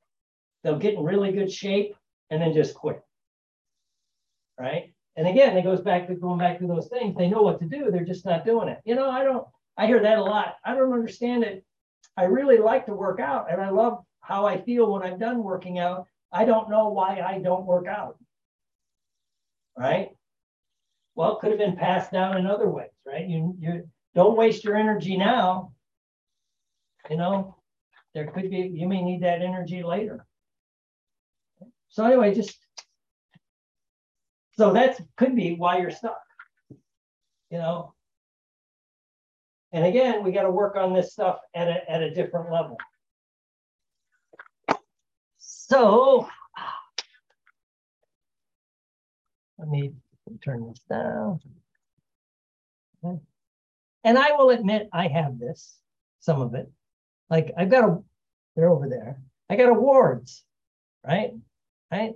They'll 0.64 0.78
get 0.80 0.96
in 0.96 1.04
really 1.04 1.32
good 1.32 1.52
shape 1.52 1.96
and 2.30 2.42
then 2.42 2.54
just 2.54 2.76
quit. 2.76 3.02
Right. 4.60 4.94
And 5.16 5.28
again, 5.28 5.58
it 5.58 5.64
goes 5.64 5.82
back 5.82 6.08
to 6.08 6.16
going 6.16 6.40
back 6.40 6.60
to 6.60 6.68
those 6.68 6.88
things. 6.88 7.16
They 7.18 7.30
know 7.30 7.42
what 7.42 7.60
to 7.60 7.66
do, 7.66 7.90
they're 7.92 8.06
just 8.06 8.26
not 8.26 8.46
doing 8.46 8.70
it. 8.70 8.80
You 8.86 8.96
know, 8.96 9.10
I 9.10 9.24
don't, 9.24 9.48
I 9.78 9.88
hear 9.88 10.02
that 10.02 10.18
a 10.18 10.24
lot. 10.24 10.56
I 10.64 10.76
don't 10.76 10.94
understand 10.94 11.44
it. 11.44 11.66
I 12.18 12.26
really 12.26 12.58
like 12.58 12.86
to 12.88 12.94
work 12.94 13.20
out 13.20 13.52
and 13.52 13.62
I 13.62 13.70
love 13.70 14.04
how 14.22 14.46
I 14.46 14.62
feel 14.62 14.92
when 14.92 15.04
I'm 15.04 15.18
done 15.20 15.44
working 15.44 15.80
out. 15.80 16.08
I 16.32 16.46
don't 16.46 16.70
know 16.70 16.90
why 16.90 17.22
I 17.22 17.40
don't 17.40 17.66
work 17.66 17.88
out. 17.88 18.18
right? 19.78 20.10
Well, 21.16 21.38
it 21.38 21.40
could 21.42 21.50
have 21.52 21.60
been 21.60 21.76
passed 21.76 22.12
down 22.12 22.38
in 22.38 22.46
other 22.46 22.70
ways, 22.70 22.92
right? 23.06 23.28
You, 23.28 23.56
you 23.60 23.90
don't 24.16 24.38
waste 24.38 24.64
your 24.64 24.76
energy 24.76 25.18
now. 25.18 25.74
You 27.10 27.18
know, 27.18 27.58
there 28.14 28.28
could 28.28 28.50
be, 28.50 28.72
you 28.74 28.88
may 28.88 29.02
need 29.02 29.24
that 29.24 29.42
energy 29.42 29.84
later. 29.84 30.26
So 31.90 32.06
anyway, 32.06 32.34
just. 32.34 32.58
So 34.58 34.74
that's 34.74 35.02
could 35.18 35.36
be 35.36 35.56
why 35.56 35.80
you're 35.80 35.92
stuck. 35.92 36.22
You 37.50 37.58
know. 37.58 37.94
And 39.72 39.86
again, 39.86 40.24
we 40.24 40.32
got 40.32 40.44
to 40.44 40.52
work 40.52 40.76
on 40.76 40.94
this 40.94 41.14
stuff 41.14 41.40
at 41.54 41.68
a, 41.68 41.90
at 41.90 42.02
a 42.02 42.14
different 42.14 42.52
level. 42.52 42.78
So. 45.38 46.28
Let 49.58 49.68
me 49.68 49.94
turn 50.44 50.68
this 50.70 50.80
down. 50.90 51.40
Okay. 53.04 53.20
And 54.04 54.18
I 54.18 54.32
will 54.32 54.50
admit 54.50 54.90
I 54.94 55.08
have 55.08 55.40
this, 55.40 55.78
some 56.20 56.42
of 56.42 56.54
it. 56.56 56.70
Like 57.30 57.52
I've 57.58 57.70
got 57.70 57.90
a, 57.90 57.98
they're 58.56 58.70
over 58.70 58.88
there. 58.90 59.22
I 59.50 59.56
got 59.56 59.70
awards, 59.70 60.44
right? 61.06 61.32
Right. 61.92 62.14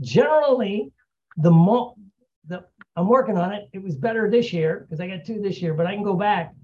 Generally, 0.00 0.92
the 1.36 1.50
more 1.50 1.94
the 2.46 2.64
I'm 2.96 3.08
working 3.08 3.36
on 3.36 3.52
it. 3.52 3.68
It 3.72 3.82
was 3.82 3.96
better 3.96 4.30
this 4.30 4.52
year 4.52 4.80
because 4.80 5.00
I 5.00 5.08
got 5.08 5.24
two 5.24 5.40
this 5.40 5.60
year, 5.60 5.74
but 5.74 5.86
I 5.86 5.94
can 5.94 6.04
go 6.04 6.14
back. 6.14 6.54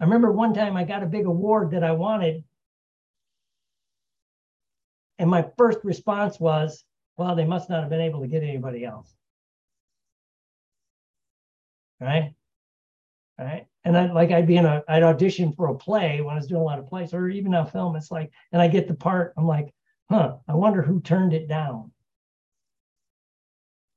I 0.00 0.04
remember 0.04 0.30
one 0.30 0.54
time 0.54 0.76
I 0.76 0.84
got 0.84 1.02
a 1.02 1.06
big 1.06 1.26
award 1.26 1.72
that 1.72 1.82
I 1.82 1.92
wanted. 1.92 2.44
And 5.18 5.30
my 5.30 5.46
first 5.56 5.78
response 5.82 6.38
was, 6.38 6.84
well, 7.16 7.34
they 7.34 7.46
must 7.46 7.70
not 7.70 7.80
have 7.80 7.88
been 7.90 8.02
able 8.02 8.20
to 8.20 8.28
get 8.28 8.42
anybody 8.42 8.84
else. 8.84 9.12
Right. 11.98 12.34
Right. 13.38 13.66
And 13.84 13.96
I 13.98 14.10
like 14.12 14.30
I'd 14.30 14.46
be 14.46 14.56
in 14.56 14.64
a 14.64 14.82
I'd 14.88 15.02
audition 15.02 15.52
for 15.52 15.68
a 15.68 15.74
play 15.74 16.20
when 16.22 16.34
I 16.34 16.38
was 16.38 16.46
doing 16.46 16.62
a 16.62 16.64
lot 16.64 16.78
of 16.78 16.86
plays 16.86 17.12
or 17.12 17.28
even 17.28 17.54
a 17.54 17.66
film. 17.66 17.94
It's 17.96 18.10
like, 18.10 18.32
and 18.52 18.62
I 18.62 18.68
get 18.68 18.88
the 18.88 18.94
part, 18.94 19.34
I'm 19.36 19.46
like, 19.46 19.74
huh, 20.10 20.36
I 20.48 20.54
wonder 20.54 20.82
who 20.82 21.00
turned 21.00 21.34
it 21.34 21.46
down. 21.48 21.92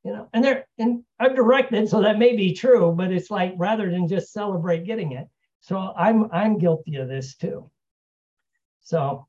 You 0.04 0.14
know, 0.14 0.30
and 0.34 0.44
they're 0.44 0.66
and 0.78 1.04
I've 1.20 1.36
directed, 1.36 1.88
so 1.90 2.02
that 2.02 2.20
may 2.20 2.36
be 2.36 2.54
true, 2.54 2.94
but 2.94 3.12
it's 3.12 3.32
like 3.32 3.54
rather 3.58 3.90
than 3.92 4.08
just 4.08 4.34
celebrate 4.34 4.86
getting 4.86 5.14
it. 5.14 5.28
So 5.62 5.78
I'm 5.96 6.30
I'm 6.32 6.58
guilty 6.58 6.96
of 6.96 7.08
this 7.08 7.36
too. 7.36 7.70
So 8.82 9.28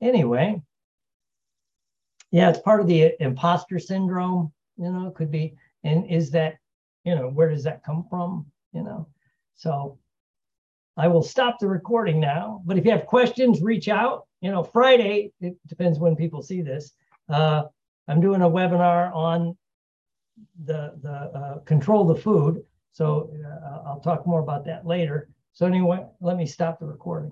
anyway, 0.00 0.60
yeah, 2.30 2.48
it's 2.50 2.58
part 2.58 2.80
of 2.80 2.86
the 2.86 3.14
imposter 3.20 3.78
syndrome, 3.78 4.52
you 4.76 4.90
know, 4.90 5.08
it 5.08 5.14
could 5.14 5.30
be. 5.30 5.54
And 5.84 6.10
is 6.10 6.30
that, 6.30 6.56
you 7.04 7.14
know, 7.14 7.28
where 7.28 7.50
does 7.50 7.64
that 7.64 7.84
come 7.84 8.04
from? 8.08 8.46
You 8.72 8.82
know, 8.82 9.08
so 9.54 9.98
I 10.96 11.08
will 11.08 11.22
stop 11.22 11.58
the 11.58 11.68
recording 11.68 12.20
now. 12.20 12.62
But 12.64 12.78
if 12.78 12.84
you 12.84 12.90
have 12.90 13.06
questions, 13.06 13.62
reach 13.62 13.88
out. 13.88 14.26
You 14.40 14.50
know, 14.50 14.64
Friday, 14.64 15.32
it 15.40 15.56
depends 15.66 15.98
when 15.98 16.16
people 16.16 16.42
see 16.42 16.62
this. 16.62 16.92
Uh, 17.28 17.64
I'm 18.08 18.20
doing 18.20 18.42
a 18.42 18.50
webinar 18.50 19.14
on 19.14 19.56
the, 20.64 20.98
the 21.02 21.10
uh, 21.10 21.58
control 21.60 22.04
the 22.04 22.16
food. 22.16 22.62
So 22.92 23.30
uh, 23.46 23.88
I'll 23.88 24.00
talk 24.00 24.26
more 24.26 24.40
about 24.40 24.64
that 24.66 24.84
later. 24.84 25.28
So 25.52 25.66
anyway, 25.66 26.04
let 26.20 26.36
me 26.36 26.46
stop 26.46 26.80
the 26.80 26.86
recording. 26.86 27.30